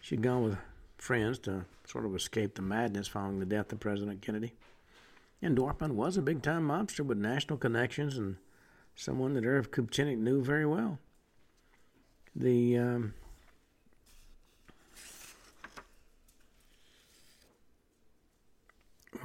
[0.00, 0.58] She'd gone with
[0.96, 4.54] friends to sort of escape the madness following the death of President Kennedy.
[5.42, 8.36] And Dorfman was a big time mobster with national connections and
[8.96, 10.98] someone that Irv Kupcinet knew very well.
[12.34, 13.14] The um,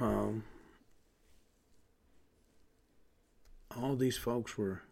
[0.00, 0.44] um,
[3.76, 4.82] all these folks were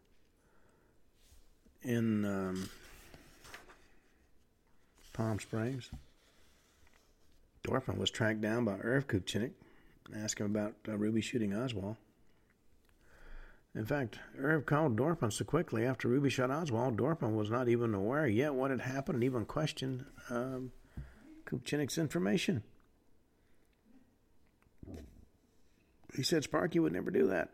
[1.83, 2.69] in um,
[5.13, 5.91] Palm Springs.
[7.67, 9.53] Dorfman was tracked down by Irv and
[10.15, 11.97] asked him about uh, Ruby shooting Oswald.
[13.75, 17.93] In fact, Irv called Dorfman so quickly after Ruby shot Oswald, Dorfman was not even
[17.93, 20.73] aware yet what had happened and even questioned um,
[21.45, 22.63] Kupcinet's information.
[26.17, 27.51] He said Sparky would never do that.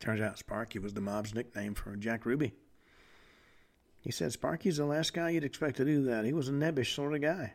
[0.00, 2.52] Turns out Sparky was the mob's nickname for Jack Ruby.
[4.00, 6.26] He said Sparky's the last guy you'd expect to do that.
[6.26, 7.54] He was a nebbish sort of guy.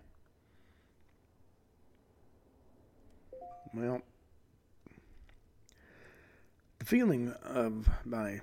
[3.74, 4.02] Well,
[6.80, 8.42] the feeling of by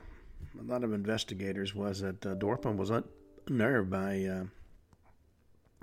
[0.61, 2.91] a lot of investigators was that uh, Dorfman was
[3.49, 4.45] unnerved by uh,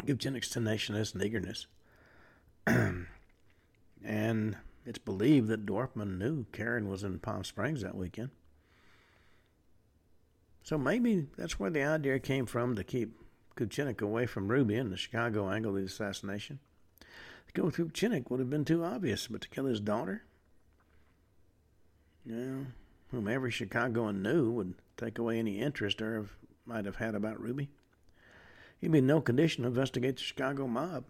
[0.06, 1.68] Kupcinet's tenaciousness and eagerness.
[4.04, 4.58] and
[4.90, 8.32] it's believed that Dorfman knew Karen was in Palm Springs that weekend.
[10.64, 13.16] So maybe that's where the idea came from to keep
[13.56, 16.58] Kupcinet away from Ruby and the Chicago angle of the assassination.
[17.02, 20.24] To go through Kupcinet would have been too obvious, but to kill his daughter?
[22.26, 22.64] Yeah,
[23.12, 26.36] whom every Chicagoan knew would take away any interest Irv
[26.66, 27.70] might have had about Ruby.
[28.82, 31.04] He'd be in no condition to investigate the Chicago mob.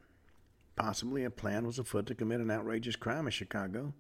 [0.79, 3.93] Possibly a plan was afoot to commit an outrageous crime in Chicago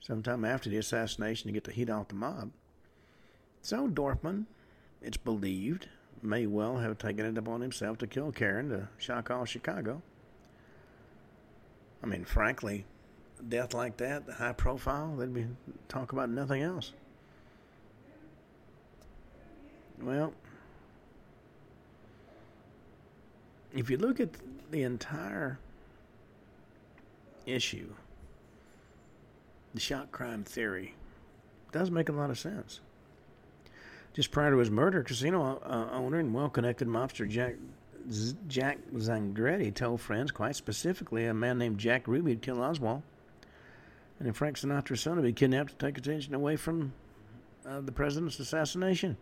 [0.00, 2.50] sometime after the assassination to get the heat off the mob.
[3.62, 4.46] So Dorfman,
[5.00, 5.86] it's believed,
[6.20, 10.02] may well have taken it upon himself to kill Karen to shock all Chicago.
[12.02, 12.84] I mean, frankly,
[13.48, 15.46] death like that, high profile, they'd be
[15.86, 16.94] talk about nothing else.
[20.02, 20.32] Well,
[23.72, 24.30] if you look at
[24.72, 25.60] the entire
[27.48, 27.92] issue,
[29.74, 30.94] the shock crime theory
[31.72, 32.80] does make a lot of sense.
[34.14, 37.54] Just prior to his murder, casino uh, owner and well-connected mobster Jack
[38.10, 43.02] Z- Jack Zangretti told friends quite specifically a man named Jack Ruby would kill Oswald,
[44.18, 46.92] and then Frank Sinatra's son would be kidnapped to take attention away from
[47.66, 49.16] uh, the president's assassination.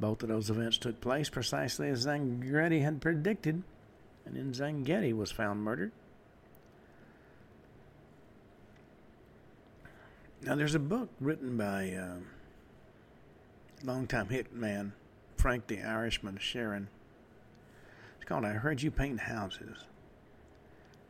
[0.00, 3.62] Both of those events took place precisely as Zangretti had predicted,
[4.26, 5.92] and then Zangretti was found murdered.
[10.44, 12.16] Now, there's a book written by uh,
[13.84, 14.90] longtime hitman
[15.36, 16.88] Frank the Irishman Sheeran.
[18.16, 19.84] It's called I Heard You Paint Houses.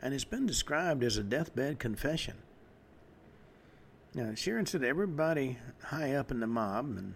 [0.02, 2.34] and it's been described as a deathbed confession.
[4.14, 7.14] Now, Sheeran said everybody high up in the mob, and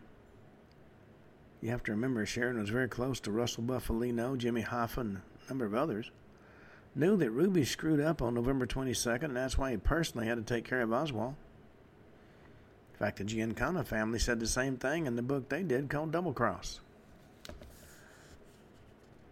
[1.61, 5.49] you have to remember Sheeran was very close to Russell Bufalino, Jimmy Hoffa, and a
[5.51, 6.11] number of others,
[6.95, 10.55] knew that Ruby screwed up on November 22nd, and that's why he personally had to
[10.55, 11.35] take care of Oswald.
[12.97, 16.13] In fact, the Giancana family said the same thing in the book they did called
[16.13, 16.81] Double Cross.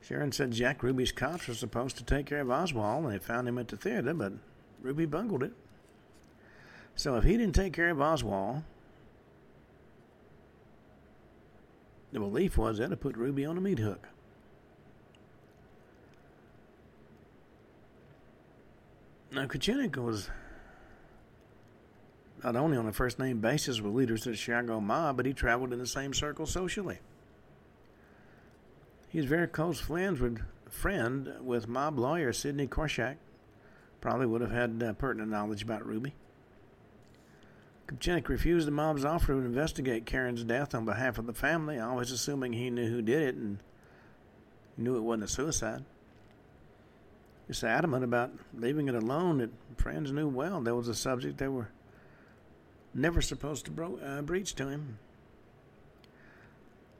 [0.06, 3.48] Sheeran said Jack Ruby's cops were supposed to take care of Oswald, and they found
[3.48, 4.34] him at the theater, but
[4.82, 5.52] Ruby bungled it.
[6.94, 8.62] So if he didn't take care of Oswald,
[12.12, 14.08] the belief was that to put Ruby on a meat hook.
[19.32, 20.28] Now, Kucinich was
[22.44, 25.32] not only on a first name basis with leaders of the Chicago mob, but he
[25.32, 26.98] traveled in the same circle socially.
[29.08, 33.16] He's very close friends with friend with mob lawyer Sidney Korshak.
[34.00, 36.12] Probably would have had uh, pertinent knowledge about Ruby.
[37.86, 42.10] Kupcinet refused the mob's offer to investigate Karen's death on behalf of the family, always
[42.10, 43.58] assuming he knew who did it and
[44.76, 45.84] knew it wasn't a suicide.
[47.46, 51.48] He's adamant about leaving it alone that friends knew well there was a subject they
[51.48, 51.68] were
[52.94, 54.98] never supposed to bro- uh, breach to him.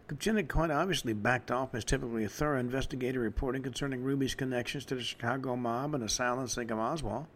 [0.09, 4.97] Kupcinet quite obviously backed off as typically a thorough investigator reporting concerning Ruby's connections to
[4.97, 7.27] the Chicago mob and the silencing of Oswald.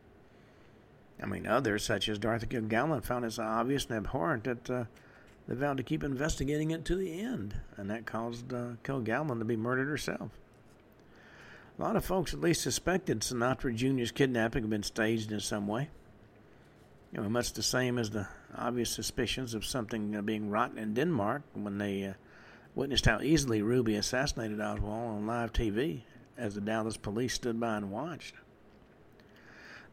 [1.22, 4.84] I mean, others, such as Dorothy Kilgallen, found it so obvious and abhorrent that uh,
[5.48, 9.44] they vowed to keep investigating it to the end, and that caused uh, Kilgallen to
[9.44, 10.30] be murdered herself.
[11.78, 15.66] A lot of folks at least suspected Sinatra Jr.'s kidnapping had been staged in some
[15.66, 15.88] way.
[17.12, 20.94] You know, much the same as the obvious suspicions of something uh, being rotten in
[20.94, 22.12] Denmark when they uh,
[22.74, 26.02] witnessed how easily Ruby assassinated Oswald on live TV
[26.36, 28.34] as the Dallas police stood by and watched.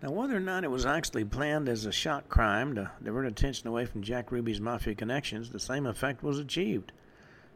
[0.01, 3.67] Now, whether or not it was actually planned as a shock crime to divert attention
[3.67, 6.91] away from Jack Ruby's mafia connections, the same effect was achieved.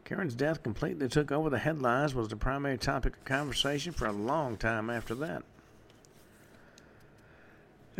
[0.04, 4.12] Karen's death completely took over the headlines, was the primary topic of conversation for a
[4.12, 5.44] long time after that.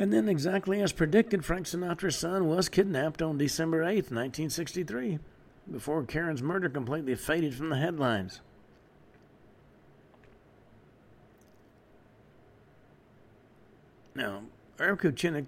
[0.01, 5.18] And then, exactly as predicted, Frank Sinatra's son was kidnapped on December 8, 1963
[5.70, 8.40] before Karen's murder completely faded from the headlines.
[14.14, 14.44] Now,
[14.78, 15.44] Irv Kupcinet,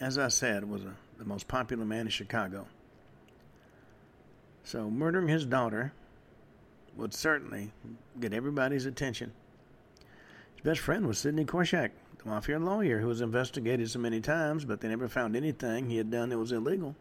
[0.00, 2.68] as I said, was a, the most popular man in Chicago.
[4.64, 5.92] So, murdering his daughter
[6.96, 7.70] would certainly
[8.18, 9.32] get everybody's attention.
[10.54, 11.90] His best friend was Sidney Korshak,
[12.22, 15.96] the mafia lawyer who was investigated so many times, but they never found anything he
[15.96, 16.94] had done that was illegal.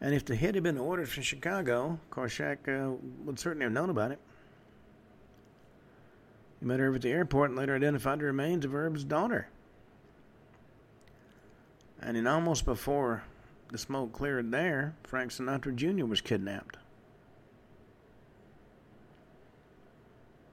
[0.00, 3.90] And if the hit had been ordered from Chicago, Korshak uh, would certainly have known
[3.90, 4.18] about it.
[6.60, 9.48] He met her at the airport and later identified the remains of Herb's daughter.
[12.00, 13.24] And then almost before
[13.70, 16.04] the smoke cleared there, Frank Sinatra Jr.
[16.04, 16.76] was kidnapped.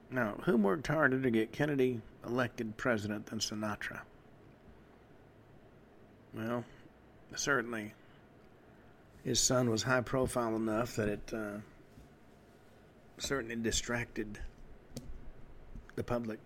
[0.10, 4.01] Now, who worked harder to get Kennedy elected president than Sinatra?
[6.34, 6.63] Well,
[7.36, 7.93] certainly
[9.23, 11.57] his son was high profile enough that it uh,
[13.17, 14.39] certainly distracted
[15.95, 16.39] the public.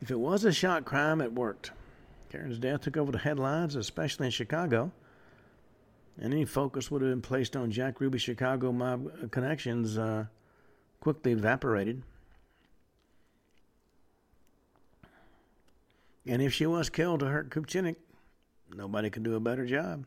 [0.00, 1.72] If it was a shock crime, it worked.
[2.30, 4.92] Karen's death took over the headlines, especially in Chicago,
[6.20, 10.24] any focus would have been placed on Jack Ruby's Chicago mob connections uh,
[11.00, 12.02] quickly evaporated.
[16.26, 17.96] And if she was killed to hurt Kupcinet,
[18.74, 20.06] nobody could do a better job.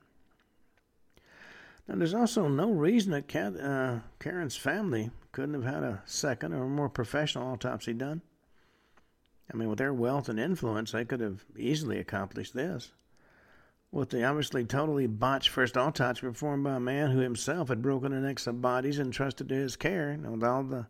[1.88, 6.54] Now, there's also no reason that Kat, uh, Karen's family couldn't have had a second
[6.54, 8.22] or more professional autopsy done.
[9.52, 12.92] I mean, with their wealth and influence, they could have easily accomplished this.
[13.92, 18.12] With the obviously totally botched first autopsy performed by a man who himself had broken
[18.12, 20.86] the necks of bodies entrusted to his care, and with all the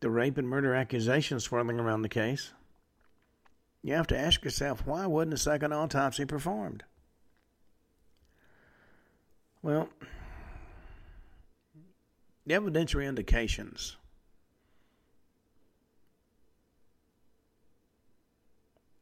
[0.00, 2.52] the rape and murder accusations swirling around the case,
[3.82, 6.84] you have to ask yourself why wasn't a second autopsy performed?
[9.62, 9.88] Well,
[12.46, 13.96] the evidentiary indications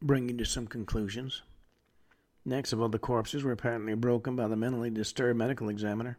[0.01, 1.43] bring you to some conclusions.
[2.45, 6.17] Necks of other corpses were apparently broken by the mentally disturbed medical examiner,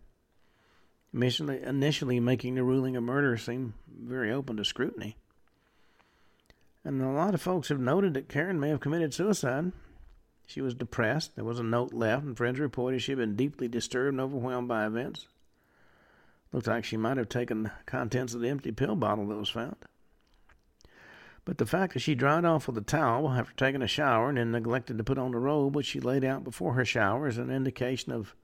[1.12, 5.16] initially, initially making the ruling of murder seem very open to scrutiny.
[6.84, 9.72] And a lot of folks have noted that Karen may have committed suicide
[10.48, 11.36] she was depressed.
[11.36, 14.66] There was a note left, and friends reported she had been deeply disturbed and overwhelmed
[14.66, 15.28] by events.
[16.52, 19.50] Looked like she might have taken the contents of the empty pill bottle that was
[19.50, 19.76] found.
[21.44, 24.38] But the fact that she dried off with a towel after taking a shower and
[24.38, 27.36] then neglected to put on the robe which she laid out before her shower is
[27.36, 28.34] an indication of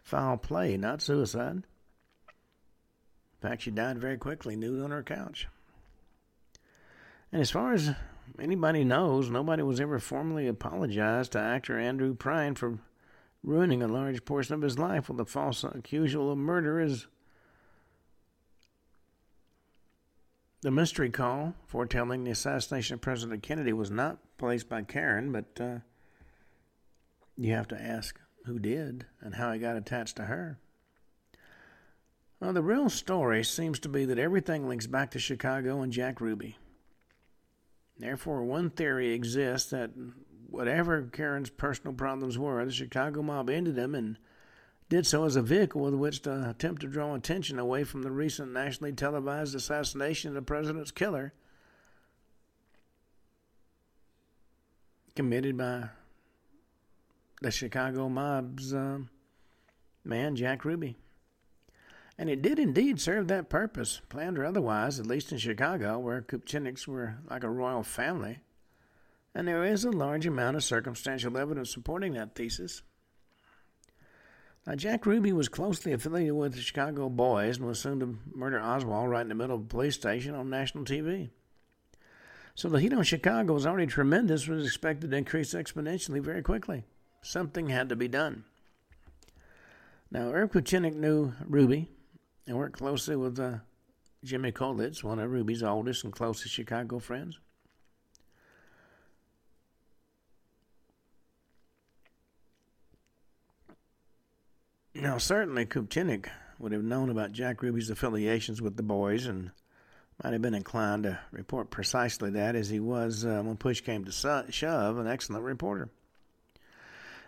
[0.00, 1.56] foul play, not suicide.
[1.56, 1.64] In
[3.42, 5.46] fact, she died very quickly, nude on her couch.
[7.34, 7.90] And as far as
[8.38, 12.78] anybody knows, nobody was ever formally apologized to actor Andrew Prine for
[13.42, 17.08] ruining a large portion of his life with a false accusal of murder as
[20.60, 25.60] the mystery call foretelling the assassination of President Kennedy was not placed by Karen, but
[25.60, 25.78] uh,
[27.36, 30.60] you have to ask who did and how he got attached to her.
[32.38, 36.20] Well, the real story seems to be that everything links back to Chicago and Jack
[36.20, 36.58] Ruby.
[37.98, 39.90] Therefore, one theory exists that
[40.48, 44.18] whatever Karen's personal problems were, the Chicago mob ended them and
[44.88, 48.10] did so as a vehicle with which to attempt to draw attention away from the
[48.10, 51.32] recent nationally televised assassination of the president's killer
[55.14, 55.84] committed by
[57.40, 58.98] the Chicago mob's uh,
[60.04, 60.96] man, Jack Ruby.
[62.16, 66.22] And it did indeed serve that purpose, planned or otherwise, at least in Chicago, where
[66.22, 68.38] Kupcinets were like a royal family.
[69.34, 72.82] And there is a large amount of circumstantial evidence supporting that thesis.
[74.64, 78.60] Now, Jack Ruby was closely affiliated with the Chicago Boys and was soon to murder
[78.60, 81.30] Oswald right in the middle of a police station on national TV.
[82.54, 86.84] So the heat on Chicago was already tremendous, was expected to increase exponentially very quickly.
[87.20, 88.44] Something had to be done.
[90.10, 91.88] Now, Irv Kupcinet knew Ruby
[92.46, 93.58] and worked closely with uh,
[94.22, 97.38] Jimmy Kolitz, one of Ruby's oldest and closest Chicago friends.
[104.94, 106.26] Now, certainly Kupcinet
[106.58, 109.50] would have known about Jack Ruby's affiliations with the boys and
[110.22, 114.04] might have been inclined to report precisely that, as he was, uh, when push came
[114.04, 115.90] to shove, an excellent reporter.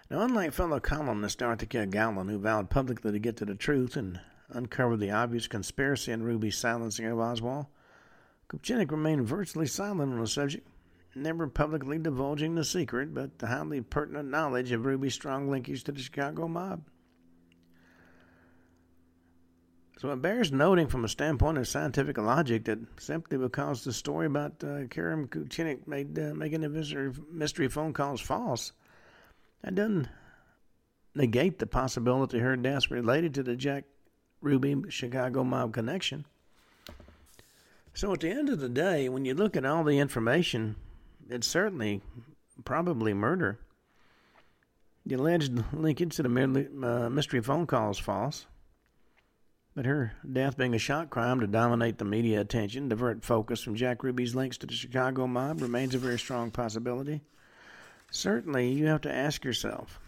[0.08, 1.84] Now, unlike fellow columnist Arthur K.
[1.86, 6.22] Gowland, who vowed publicly to get to the truth and uncover the obvious conspiracy in
[6.22, 7.66] Ruby's silencing of Oswald,
[8.48, 10.66] Kupcinet remained virtually silent on the subject,
[11.14, 15.92] never publicly divulging the secret, but the highly pertinent knowledge of Ruby's strong linkage to
[15.92, 16.84] the Chicago mob.
[19.98, 24.26] So it bears noting from a standpoint of scientific logic that simply because the story
[24.26, 28.72] about uh, Karen Kupcinet made uh, making the mystery phone calls false,
[29.64, 30.08] that doesn't
[31.14, 33.84] negate the possibility her death related to the Jack
[34.46, 36.24] Ruby Chicago mob connection.
[37.94, 40.76] So at the end of the day, when you look at all the information,
[41.28, 42.00] it's certainly
[42.64, 43.58] probably murder.
[45.04, 48.46] The alleged linkage to the uh, mystery phone call is false.
[49.74, 53.74] But her death being a shock crime to dominate the media attention, divert focus from
[53.74, 57.20] Jack Ruby's links to the Chicago mob, remains a very strong possibility.
[58.10, 60.00] Certainly, you have to ask yourself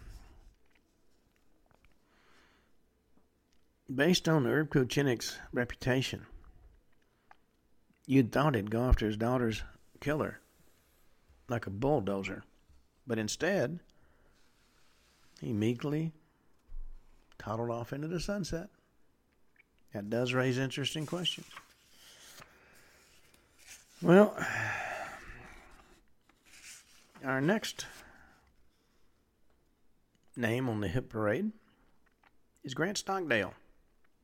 [3.93, 6.25] based on Irv Kupcinet's reputation,
[8.05, 9.63] you'd thought he'd go after his daughter's
[9.99, 10.39] killer
[11.47, 12.43] like a bulldozer.
[13.07, 13.79] But instead,
[15.41, 16.11] he meekly
[17.39, 18.69] toddled off into the sunset.
[19.93, 21.47] That does raise interesting questions.
[24.01, 24.37] Well,
[27.25, 27.85] our next
[30.37, 31.51] name on the hit parade
[32.63, 33.53] is Grant Stockdale.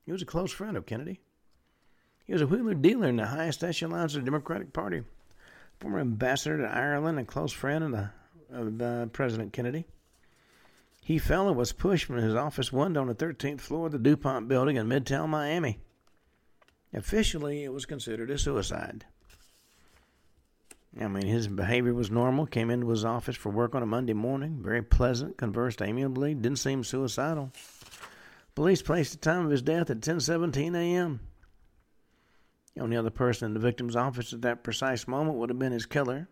[0.06, 1.20] He was a close friend of Kennedy.
[2.26, 5.04] He was a wheeler dealer in the highest echelons of the Democratic Party,
[5.80, 8.10] former ambassador to Ireland, and close friend of, the,
[8.52, 9.86] of the President Kennedy.
[11.02, 14.00] He fell and was pushed from his office window on the 13th floor of the
[14.00, 15.78] DuPont building in Midtown Miami.
[16.94, 19.06] Officially, it was considered a suicide.
[21.00, 22.46] I mean, his behavior was normal.
[22.46, 24.62] Came into his office for work on a Monday morning.
[24.64, 27.52] Very pleasant, conversed amiably, didn't seem suicidal.
[28.56, 31.20] Police placed the time of his death at 10:17 a.m.
[32.74, 35.72] The only other person in the victim's office at that precise moment would have been
[35.72, 36.28] his killer.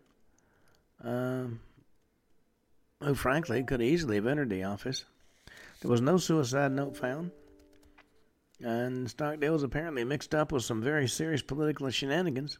[1.02, 1.60] Um,
[3.02, 5.04] who frankly could easily have entered the office.
[5.80, 7.30] There was no suicide note found,
[8.60, 12.58] and Stockdale was apparently mixed up with some very serious political shenanigans.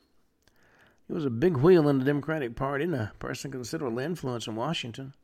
[1.06, 4.56] He was a big wheel in the Democratic Party and a person considerable influence in
[4.56, 5.14] Washington,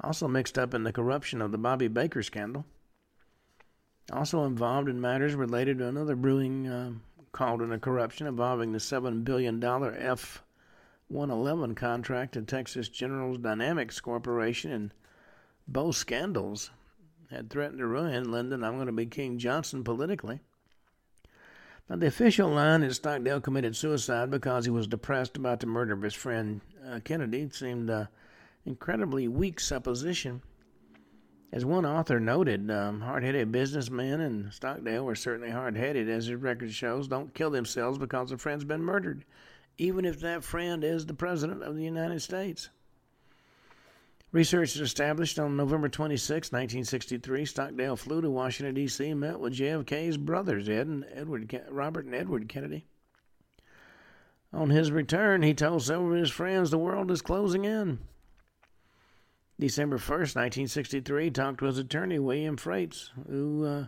[0.00, 2.64] also mixed up in the corruption of the Bobby Baker scandal.
[4.12, 6.92] Also involved in matters related to another brewing uh,
[7.32, 10.42] cauldron of corruption involving the $7 billion F
[11.08, 14.94] 111 contract to Texas General Dynamics Corporation, and
[15.66, 16.70] both scandals
[17.30, 20.40] had threatened to ruin Lyndon I'm going to be King Johnson politically.
[21.88, 25.92] Now, the official line is Stockdale committed suicide because he was depressed about the murder
[25.92, 27.42] of his friend uh, Kennedy.
[27.42, 28.06] It seemed uh,
[28.64, 30.42] incredibly weak supposition.
[31.52, 36.26] As one author noted, um, hard headed businessmen in Stockdale were certainly hard headed, as
[36.26, 39.24] his record shows, don't kill themselves because a friend's been murdered,
[39.76, 42.68] even if that friend is the President of the United States.
[44.30, 50.18] Research established on November 26, 1963, Stockdale flew to Washington, D.C., and met with JFK's
[50.18, 52.84] brothers, Ed and Edward, Robert and Edward Kennedy.
[54.52, 57.98] On his return, he told several of his friends the world is closing in.
[59.60, 63.86] December 1st, 1963, talked to his attorney, William Frates, who uh,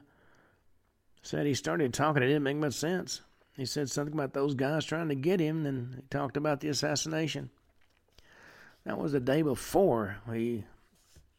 [1.22, 2.22] said he started talking.
[2.22, 3.22] It didn't make much sense.
[3.56, 6.68] He said something about those guys trying to get him, and he talked about the
[6.68, 7.48] assassination.
[8.84, 10.64] That was the day before he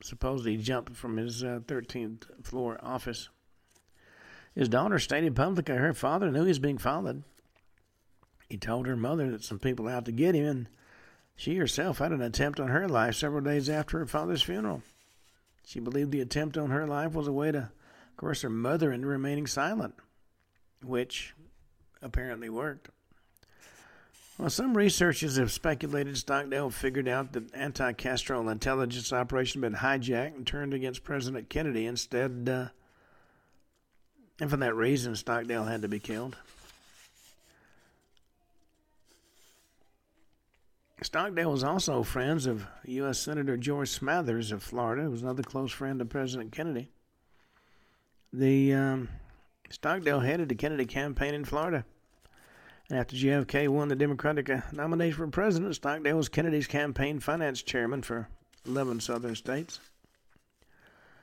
[0.01, 3.29] supposedly jumped from his uh, 13th floor office.
[4.55, 7.23] His daughter stated publicly her father knew he was being followed.
[8.49, 10.69] He told her mother that some people out to get him, and
[11.35, 14.83] she herself had an attempt on her life several days after her father's funeral.
[15.65, 17.71] She believed the attempt on her life was a way to
[18.17, 19.95] coerce her mother into remaining silent,
[20.83, 21.33] which
[22.01, 22.89] apparently worked.
[24.37, 30.35] Well, some researchers have speculated Stockdale figured out that anti-Castro intelligence operation had been hijacked
[30.35, 32.67] and turned against President Kennedy instead, uh,
[34.39, 36.35] and for that reason, Stockdale had to be killed.
[41.01, 43.19] Stockdale was also friends of U.S.
[43.19, 46.91] Senator George Smathers of Florida, who was another close friend of President Kennedy.
[48.31, 49.09] The um,
[49.69, 51.83] Stockdale headed the Kennedy campaign in Florida.
[52.89, 57.61] And after JFK won the Democratic uh, nomination for president, Stockdale was Kennedy's campaign finance
[57.63, 58.29] chairman for
[58.65, 59.79] 11 southern states.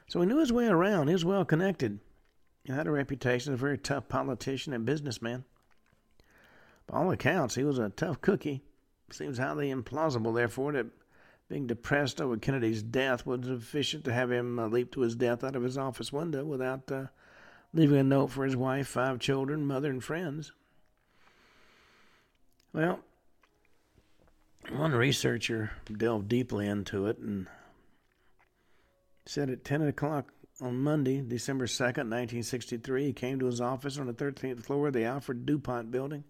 [0.08, 1.06] So he knew his way around.
[1.06, 2.00] He was well connected.
[2.64, 5.44] He had a reputation as a very tough politician and businessman.
[6.86, 8.62] By all accounts, he was a tough cookie
[9.10, 10.86] Seems highly implausible, therefore, that
[11.48, 15.42] being depressed over Kennedy's death was sufficient to have him uh, leap to his death
[15.42, 17.06] out of his office window without uh,
[17.72, 20.52] leaving a note for his wife, five children, mother, and friends.
[22.72, 23.00] Well,
[24.70, 27.48] one researcher delved deeply into it and
[29.26, 34.06] said at 10 o'clock on Monday, December 2nd, 1963, he came to his office on
[34.06, 36.24] the 13th floor of the Alfred DuPont building.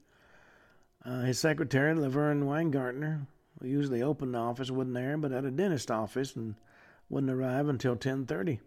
[1.05, 3.27] Uh, his secretary, Laverne Weingartner,
[3.61, 6.55] who usually opened the office, wasn't there, but at a dentist office and
[7.09, 8.61] wouldn't arrive until 10.30.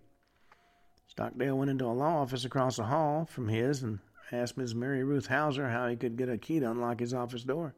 [1.07, 3.99] Stockdale went into a law office across the hall from his and
[4.31, 7.43] asked Miss Mary Ruth Hauser how he could get a key to unlock his office
[7.43, 7.75] door.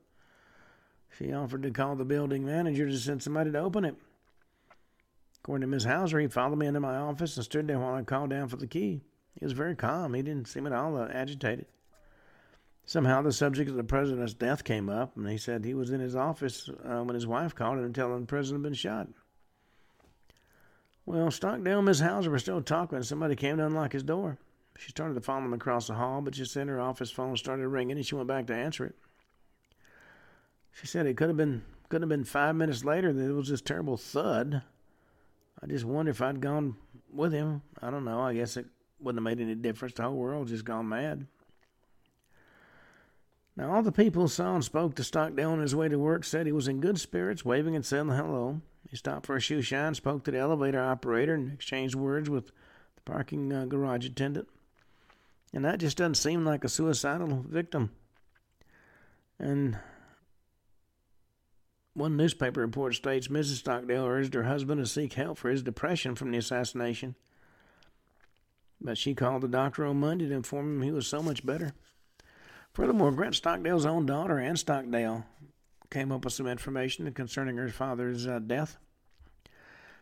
[1.17, 3.95] She offered to call the building manager to send somebody to open it.
[5.41, 8.03] According to Miss Hauser, he followed me into my office and stood there while I
[8.03, 9.01] called down for the key.
[9.37, 10.13] He was very calm.
[10.13, 11.67] He didn't seem at all uh, agitated.
[12.85, 15.99] Somehow the subject of the president's death came up, and he said he was in
[15.99, 19.07] his office uh, when his wife called him telling the president had been shot.
[21.05, 24.37] Well, Stockdale and Miss Hauser were still talking when somebody came to unlock his door.
[24.77, 27.67] She started to follow him across the hall, but just then her office phone started
[27.67, 28.95] ringing, and she went back to answer it.
[30.71, 33.49] She said it could have been could have been five minutes later that it was
[33.49, 34.63] this terrible thud.
[35.61, 36.75] I just wonder if I'd gone
[37.13, 37.61] with him.
[37.81, 38.21] I don't know.
[38.21, 38.65] I guess it
[38.99, 39.93] wouldn't have made any difference.
[39.93, 41.27] The whole world just gone mad.
[43.57, 46.45] Now, all the people saw and spoke to Stockdale on his way to work said
[46.45, 48.61] he was in good spirits, waving and saying hello.
[48.89, 52.47] He stopped for a shoe shine, spoke to the elevator operator, and exchanged words with
[52.47, 54.49] the parking uh, garage attendant.
[55.53, 57.91] And that just doesn't seem like a suicidal victim.
[59.39, 59.79] And
[61.93, 63.59] one newspaper report states Mrs.
[63.59, 67.15] Stockdale urged her husband to seek help for his depression from the assassination.
[68.81, 71.73] But she called the doctor on Monday to inform him he was so much better.
[72.75, 75.23] Furthermore, Grant Stockdale's own daughter, Ann Stockdale,
[75.89, 78.75] came up with some information concerning her father's uh, death.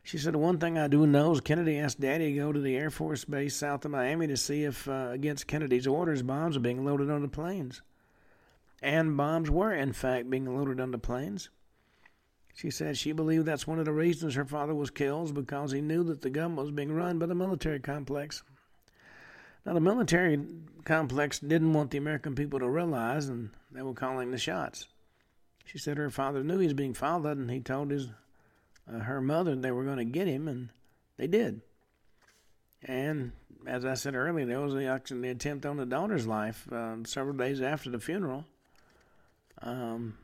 [0.01, 2.76] She said, One thing I do know is Kennedy asked Daddy to go to the
[2.76, 6.61] Air Force Base south of Miami to see if, uh, against Kennedy's orders, bombs are
[6.61, 7.84] being loaded onto planes.
[8.82, 11.51] And bombs were, in fact, being loaded onto planes.
[12.55, 15.82] She said she believed that's one of the reasons her father was killed, because he
[15.82, 18.41] knew that the government was being run by the military complex.
[19.66, 20.39] Now, the military
[20.84, 24.88] complex didn't want the American people to realize, and they were calling the shots.
[25.66, 28.09] She said her father knew he was being followed, and he told his
[28.91, 30.70] uh, her mother they were going to get him, and
[31.18, 31.61] they did.
[32.84, 33.32] And
[33.66, 37.38] as I said earlier, there was the, the attempt on the daughter's life uh, several
[37.38, 38.45] days after the funeral,
[39.61, 40.18] um,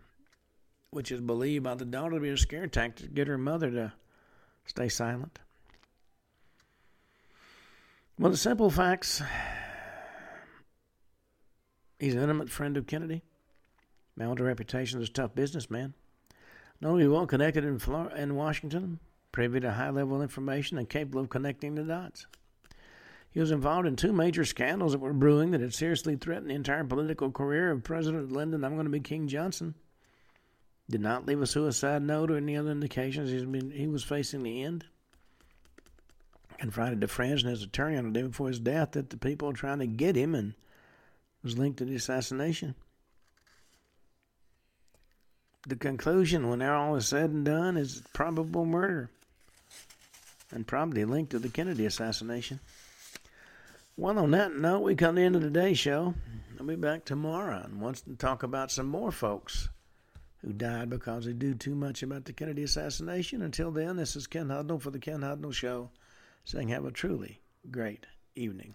[0.92, 3.72] which is believed by the daughter to be a scare tactic to get her mother
[3.72, 3.94] to
[4.66, 5.40] stay silent.
[8.20, 9.24] Well, the simple facts
[12.00, 13.24] He's an intimate friend of Kennedy.
[14.18, 15.94] Mounted a reputation as a tough businessman.
[16.82, 19.00] Not only well connected in, Florida, in Washington,
[19.32, 22.28] privy to high level information and capable of connecting the dots.
[23.32, 26.56] He was involved in two major scandals that were brewing that had seriously threatened the
[26.56, 29.76] entire political career of President Lyndon I'm going to be King Johnson.
[30.90, 34.44] Did not leave a suicide note or any other indications he's been, he was facing
[34.44, 34.86] the end.
[36.60, 39.48] Confided to friends and his attorney on the day before his death that the people
[39.48, 40.54] were trying to get him and
[41.42, 42.76] was linked to the assassination.
[45.68, 49.10] The conclusion, when all is said and done, is probable murder
[50.52, 52.60] and probably linked to the Kennedy assassination.
[53.96, 56.14] Well, on that note, we come to the end of today's show.
[56.60, 59.70] I'll be back tomorrow and wants to talk about some more folks
[60.42, 63.42] who died because they knew too much about the Kennedy assassination.
[63.42, 65.90] Until then, this is Ken Hudnall for the Ken Hudnall Show
[66.50, 67.40] saying have a truly
[67.70, 68.74] great evening.